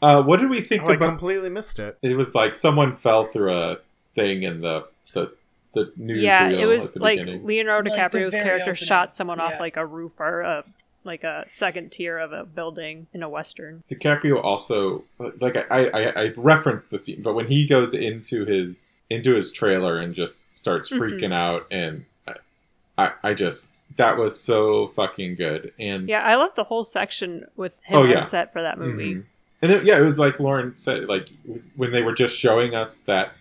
[0.02, 1.98] Uh, what did we think Oh, I completely missed it.
[2.02, 3.78] It was like someone fell through a
[4.16, 5.32] thing in the the
[5.74, 6.22] the news.
[6.22, 7.46] yeah, reel it was at the like beginning.
[7.46, 8.76] Leonardo DiCaprio's very character opening.
[8.76, 10.64] shot someone off like a roof or a
[11.08, 13.82] like a second tier of a building in a western.
[13.90, 15.04] DiCaprio also
[15.40, 19.52] like I, I I referenced the scene, but when he goes into his into his
[19.52, 21.00] trailer and just starts Mhm.
[21.00, 22.34] freaking out, and I,
[22.98, 27.46] I I just that was so fucking good, and Yeah, I love the whole section
[27.56, 28.18] with him Oh, yeah.
[28.20, 29.16] on set for that movie.
[29.16, 29.24] Mhm.
[29.60, 31.30] And then, yeah, it was like Lauren said, like
[31.76, 33.32] when they were just showing us that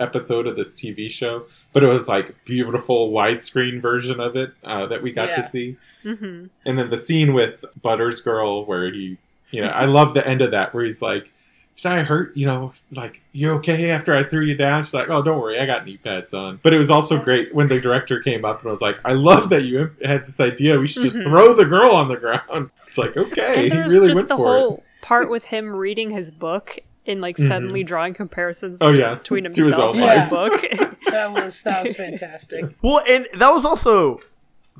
[0.00, 4.86] episode of this TV show, but it was like beautiful widescreen version of it uh,
[4.86, 5.36] that we got Yeah.
[5.42, 5.76] to see.
[6.02, 9.16] hmm And then the scene with Butters girl where he,
[9.50, 11.32] you know, I love the end of that where he's like,
[11.76, 12.36] "Did I hurt?
[12.36, 15.58] You know, like you okay after I threw you down?" She's like, "Oh, don't worry,
[15.58, 18.62] I got knee pads on." But it was also great when the director came up
[18.62, 20.78] and was like, "I love that you had this idea.
[20.78, 21.24] We should just Mhm.
[21.24, 24.36] throw the girl on the ground." It's like, okay, And he really just went the
[24.36, 24.60] for it.
[24.60, 27.48] whole part with him reading his book and like Mhm.
[27.48, 30.30] suddenly drawing comparisons Oh, yeah, between to his himself own and life.
[30.30, 30.90] the book.
[31.14, 32.64] That was that was fantastic.
[32.82, 34.20] Well, and that was also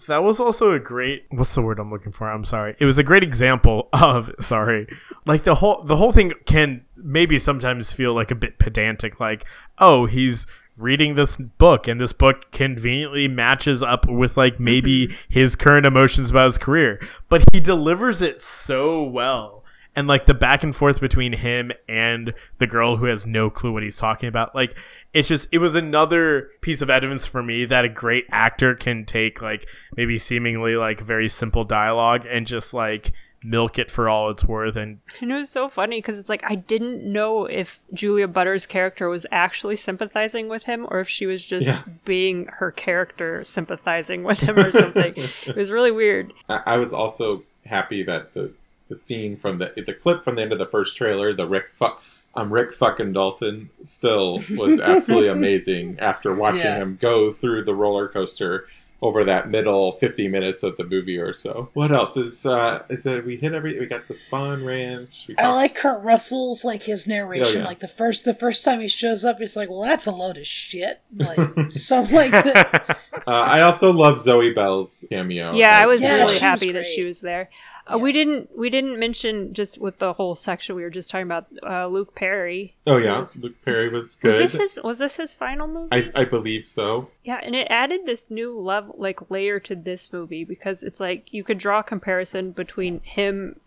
[0.09, 2.29] that was also a great what's the word I'm looking for?
[2.29, 2.75] I'm sorry.
[2.81, 4.89] It was a great example of sorry.
[5.27, 9.45] Like the whole the whole thing can maybe sometimes feel like a bit pedantic like,
[9.79, 10.47] "Oh, he's
[10.77, 16.31] reading this book and this book conveniently matches up with like maybe his current emotions
[16.33, 19.64] about his career." But he delivers it so well.
[19.97, 23.73] And like the back and forth between him and the girl who has no clue
[23.73, 24.77] what he's talking about, like
[25.13, 29.05] it's just it was another piece of evidence for me that a great actor can
[29.05, 33.13] take like maybe seemingly like very simple dialogue and just like
[33.47, 36.43] milk it for all it's worth and and it was so funny because it's like
[36.45, 41.27] I didn't know if Julia Butters' character was actually sympathizing with him or if she
[41.27, 41.83] was just Yeah.
[42.07, 45.13] being her character sympathizing with him or something.
[45.47, 46.33] it was really weird.
[46.49, 48.51] I, I was also happy that the
[48.95, 51.69] the scene from the the clip from the end of the first trailer, the Rick
[51.71, 52.03] fuck.
[52.37, 53.71] I'm Rick fucking Dalton.
[53.83, 56.77] Still was absolutely amazing after watching Yeah.
[56.79, 58.67] him go through the roller coaster
[59.03, 61.69] over that middle 50 minutes of the movie or so.
[61.75, 65.27] What else is uh is that we hit every we got the Spahn Ranch.
[65.29, 67.59] We I like Kurt Russell's like his narration.
[67.59, 67.67] Oh, yeah.
[67.67, 70.39] Like the first the first time he shows up, he's like, "Well, that's a load
[70.39, 75.53] of shit." Like so, like the, uh, I also love Zoe Bell's cameo.
[75.55, 77.51] yeah, I was Yeah, really she was happy that she was there.
[77.87, 81.27] Uh, we didn't we didn't mention just with the whole section we were just talking
[81.27, 82.75] about uh, Luke Perry.
[82.87, 84.41] Oh yeah, Was, Luke Perry was good.
[84.41, 85.89] was this his was this his final movie?
[85.93, 87.11] I, I believe so.
[87.25, 91.33] Yeah, and it added this new level, like layer to this movie because it's like
[91.33, 93.61] you could draw a comparison between him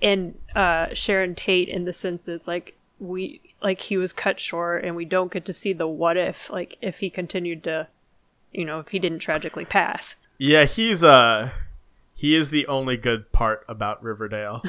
[0.00, 4.38] and uh, Sharon Tate in the sense that it's like we like he was cut
[4.38, 7.88] short and we don't get to see the what if, like if he continued to,
[8.52, 10.16] you know, if he didn't tragically pass.
[10.38, 11.50] Yeah, he's uh
[12.14, 14.62] he is the only good part about Riverdale.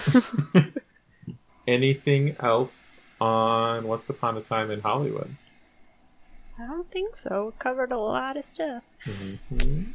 [1.68, 5.36] Anything else on Once Upon a Time in Hollywood?
[6.60, 7.50] I don't think so.
[7.50, 8.84] It covered a lot of stuff.
[9.04, 9.88] Mhm.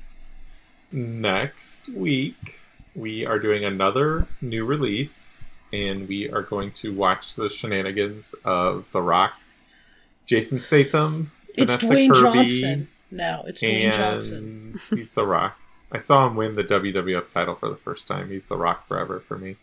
[0.92, 2.58] Next week,
[2.94, 5.38] we are doing another new release,
[5.72, 9.34] and we are going to watch the shenanigans of The Rock,
[10.26, 12.88] Jason Statham, It's Vanessa Dwayne Kirby, Johnson.
[13.12, 14.80] No, it's Dwayne and Johnson.
[14.90, 15.58] he's The Rock.
[15.92, 18.28] I saw him win the WWF title for the first time.
[18.30, 19.56] He's The Rock forever for me.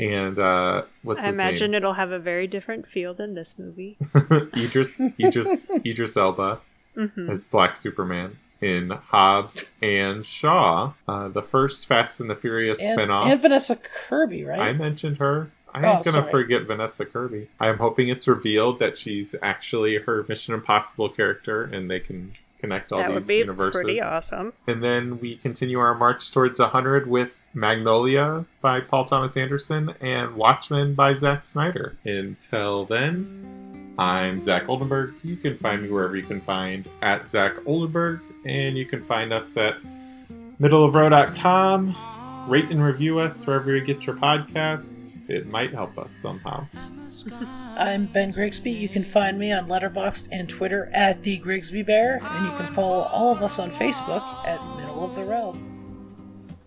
[0.00, 1.78] And uh, what's I his imagine name?
[1.78, 3.96] it'll have a very different feel than this movie.
[4.56, 6.58] Idris Idris Idris Elba
[6.96, 12.80] hmm as Black Superman in Hobbs and Shaw, uh, the first Fast and the Furious
[12.80, 13.26] And, spinoff.
[13.30, 14.60] and Vanessa Kirby, right?
[14.60, 15.50] I mentioned her.
[15.74, 16.30] I Oh, ain't gonna sorry.
[16.30, 17.48] forget Vanessa Kirby.
[17.60, 22.32] I am hoping it's revealed that she's actually her Mission Impossible character, and they can
[22.64, 23.82] connect all That these would be universes.
[23.82, 24.52] pretty awesome.
[24.66, 30.34] And then we continue our march towards 100 with Magnolia by Paul Thomas Anderson and
[30.34, 31.94] Watchmen by Zack Snyder.
[32.04, 35.14] Until then, I'm Zach Oldenburg.
[35.22, 39.32] You can find me wherever you can find at Zach Oldenburg, and you can find
[39.32, 39.76] us at
[40.60, 41.94] middleofrow.com.
[42.46, 45.18] Rate and review us wherever you get your podcast.
[45.30, 46.66] It might help us somehow.
[47.76, 48.70] I'm Ben Grigsby.
[48.70, 52.66] You can find me on Letterboxd and Twitter at the Grigsby Bear, and you can
[52.72, 55.56] follow all of us on Facebook at Middle of the Road.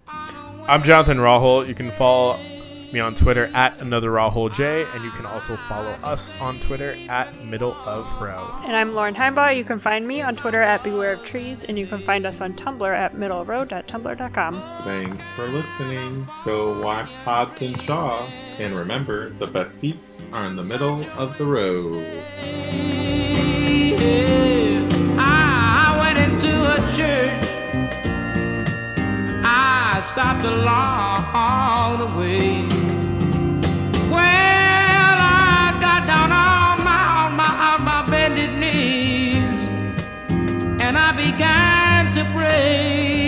[0.08, 1.68] I'm Jonathan Rahul.
[1.68, 2.38] You can follow
[2.94, 6.96] me on Twitter at another Rahul J, and you can also follow us on Twitter
[7.10, 8.54] at Middle of Row.
[8.64, 9.56] And I'm Lauren Heimbaugh.
[9.56, 12.42] You can find me on Twitter at Beware of Trees, and you can find us
[12.42, 14.84] on Tumblr at middlerow.tumblr.com.
[14.84, 16.28] Thanks for listening.
[16.46, 18.28] Go watch Hobbs and Shaw.
[18.58, 22.06] And remember, the best seats are in the middle of the road.
[25.20, 27.47] I went into a church.
[29.98, 32.68] I stopped along the way.
[34.12, 39.60] Well, I got down on my, on my, on my bended knees
[40.80, 43.27] and I began to pray.